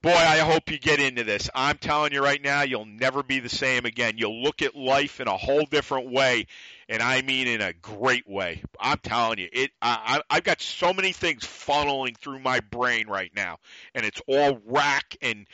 [0.00, 1.50] boy, I hope you get into this.
[1.54, 4.14] I'm telling you right now, you'll never be the same again.
[4.16, 6.46] You'll look at life in a whole different way
[6.90, 8.62] and I mean in a great way.
[8.78, 9.70] I'm telling you, it.
[9.80, 13.58] I, I've got so many things funneling through my brain right now,
[13.94, 15.46] and it's all rack and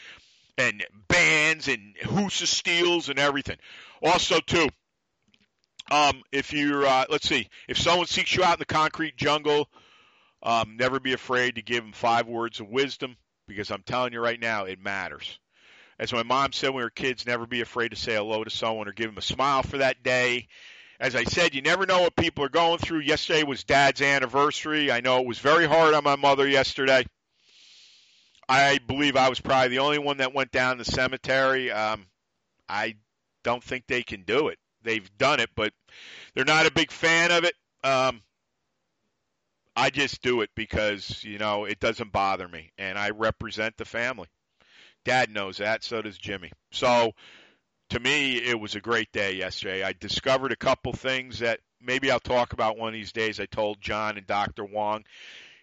[0.59, 3.59] and bands and Husa steals and everything.
[4.03, 4.67] Also, too,
[5.91, 9.69] um, if you're, uh, let's see, if someone seeks you out in the concrete jungle,
[10.43, 14.21] um, never be afraid to give them five words of wisdom because I'm telling you
[14.21, 15.39] right now, it matters.
[15.99, 18.51] As my mom said when we were kids, never be afraid to say hello to
[18.51, 20.49] someone or give them a smile for that day
[20.99, 23.01] as I said, you never know what people are going through.
[23.01, 24.91] Yesterday was Dad's anniversary.
[24.91, 27.05] I know it was very hard on my mother yesterday.
[28.49, 31.71] I believe I was probably the only one that went down the cemetery.
[31.71, 32.07] Um,
[32.69, 32.97] I
[33.43, 34.59] don't think they can do it.
[34.83, 35.73] They've done it, but
[36.35, 37.55] they're not a big fan of it.
[37.83, 38.23] Um,
[39.75, 43.85] I just do it because you know it doesn't bother me, and I represent the
[43.85, 44.29] family.
[45.05, 46.51] Dad knows that, so does Jimmy.
[46.71, 47.13] So
[47.91, 49.83] to me, it was a great day yesterday.
[49.83, 53.39] I discovered a couple things that maybe I'll talk about one of these days.
[53.39, 54.65] I told John and Dr.
[54.65, 55.05] Wong.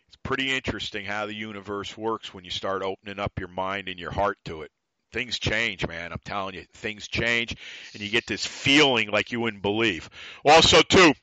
[0.08, 4.00] It's pretty interesting how the universe works when you start opening up your mind and
[4.00, 4.72] your heart to it.
[5.12, 6.12] Things change, man.
[6.12, 7.56] I'm telling you, things change,
[7.94, 10.10] and you get this feeling like you wouldn't believe.
[10.44, 11.14] Also, too,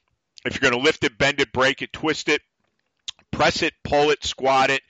[0.45, 2.41] if you're going to lift it, bend it, break it, twist it,
[3.33, 4.83] press it, pull it, squat it,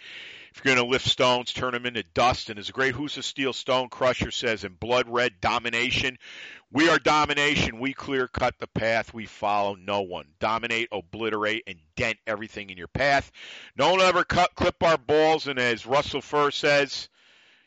[0.53, 2.51] if you're going to lift stones, turn them into dust.
[2.51, 6.19] And as a great Husa Steel Stone Crusher says in Blood Red Domination,
[6.73, 7.79] we are domination.
[7.79, 9.15] We clear cut the path.
[9.15, 10.27] We follow no one.
[10.39, 13.31] Dominate, obliterate, and dent everything in your path.
[13.77, 15.47] One ever cut, clip our balls.
[15.47, 17.09] And as Russell Furr says,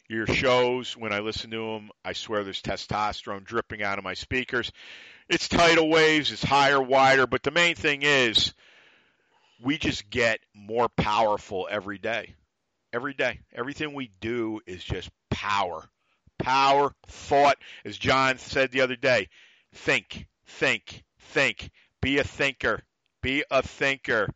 [0.10, 4.14] your shows, when I listen to them, I swear there's testosterone dripping out of my
[4.14, 4.72] speakers.
[5.30, 8.54] It's tidal waves, it's higher, wider, but the main thing is
[9.62, 12.36] we just get more powerful every day
[12.94, 13.40] every day.
[13.54, 15.84] Everything we do is just power.
[16.40, 19.30] Power, thought, as John said the other day.
[19.74, 21.72] Think, think, think.
[22.02, 22.84] Be a thinker.
[23.22, 24.30] Be a thinker.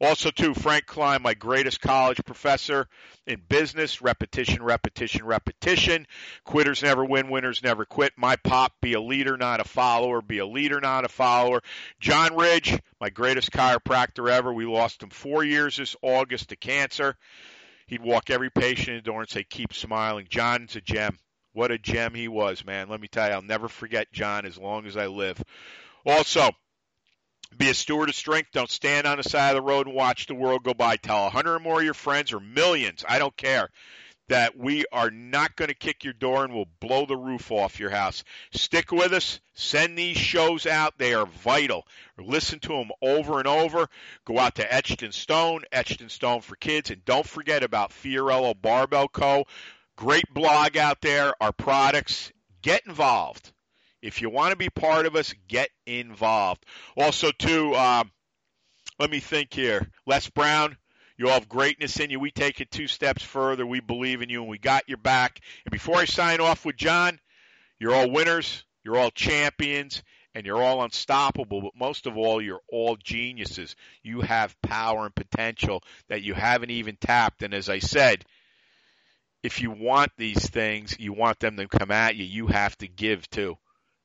[0.00, 2.88] Also, too, Frank Klein, my greatest college professor
[3.26, 4.02] in business.
[4.02, 6.06] Repetition, repetition, repetition.
[6.44, 8.12] Quitters never win, winners never quit.
[8.16, 10.20] My pop, be a leader, not a follower.
[10.20, 11.62] Be a leader, not a follower.
[12.00, 14.52] John Ridge, my greatest chiropractor ever.
[14.52, 17.16] We lost him four years this August to cancer.
[17.86, 21.18] He'd walk every patient in the door and say, "Keep smiling." John's a gem.
[21.52, 22.88] What a gem he was, man.
[22.88, 25.40] Let me tell you, I'll never forget John as long as I live.
[26.04, 26.50] Also,
[27.56, 28.50] be a steward of strength.
[28.52, 30.96] Don't stand on the side of the road and watch the world go by.
[30.96, 33.70] Tell a hundred or more of your friends or millions, I don't care,
[34.28, 37.78] that we are not going to kick your door and we'll blow the roof off
[37.78, 38.24] your house.
[38.52, 39.40] Stick with us.
[39.54, 40.98] Send these shows out.
[40.98, 41.86] They are vital.
[42.18, 43.88] Listen to them over and over.
[44.24, 47.90] Go out to Etched in Stone, Etched in Stone for Kids, and don't forget about
[47.90, 49.44] Fiorillo Barbell Co.
[49.96, 52.32] Great blog out there, our products.
[52.62, 53.52] Get involved.
[54.02, 56.64] If you want to be part of us, get involved.
[56.96, 58.10] Also, too, um,
[58.98, 59.90] let me think here.
[60.06, 60.76] Les Brown,
[61.16, 62.18] you all have greatness in you.
[62.20, 63.66] We take it two steps further.
[63.66, 65.40] We believe in you, and we got your back.
[65.64, 67.20] And before I sign off with John,
[67.78, 68.64] you're all winners.
[68.84, 70.02] You're all champions
[70.34, 73.76] and you're all unstoppable, but most of all, you're all geniuses.
[74.02, 77.42] You have power and potential that you haven't even tapped.
[77.42, 78.24] And as I said,
[79.42, 82.88] if you want these things, you want them to come at you, you have to
[82.88, 83.56] give too.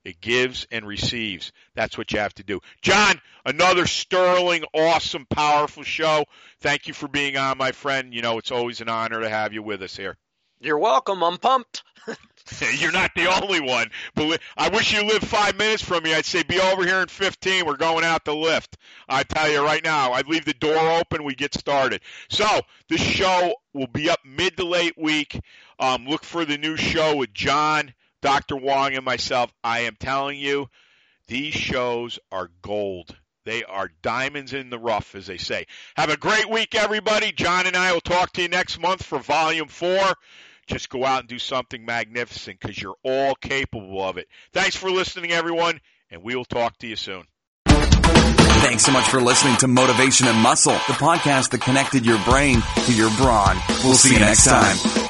[0.09, 1.51] It gives and receives.
[1.75, 2.61] That's what you have to do.
[2.81, 6.25] John, another sterling, awesome, powerful show.
[6.61, 8.11] Thank you for being on, my friend.
[8.11, 10.17] You know, it's always an honor to have you with us here.
[10.59, 11.23] You're welcome.
[11.23, 11.83] I'm pumped.
[12.79, 13.91] You're not the only one.
[14.15, 16.15] But I wish you lived five minutes from me.
[16.15, 17.67] I'd say be over here in 15.
[17.67, 18.77] We're going out the lift.
[19.07, 21.23] I tell you right now, I'd leave the door open.
[21.23, 22.01] We get started.
[22.29, 22.47] So
[22.89, 25.39] this show will be up mid to late week.
[25.79, 28.55] Um, look for the new show with John, Dr.
[28.55, 29.51] Wong, and myself.
[29.63, 30.69] I am telling you,
[31.27, 33.15] these shows are gold.
[33.45, 35.65] They are diamonds in the rough, as they say.
[35.95, 37.31] Have a great week, everybody.
[37.31, 40.13] John and I will talk to you next month for Volume 4
[40.69, 44.27] just go out and do something magnificent because you're all capable of it.
[44.53, 45.81] Thanks for listening, everyone,
[46.11, 47.23] and we will talk to you soon.
[47.65, 52.61] Thanks so much for listening to Motivation and Muscle, the podcast that connected your brain
[52.85, 53.57] to your brawn.
[53.83, 55.08] We'll see you next time.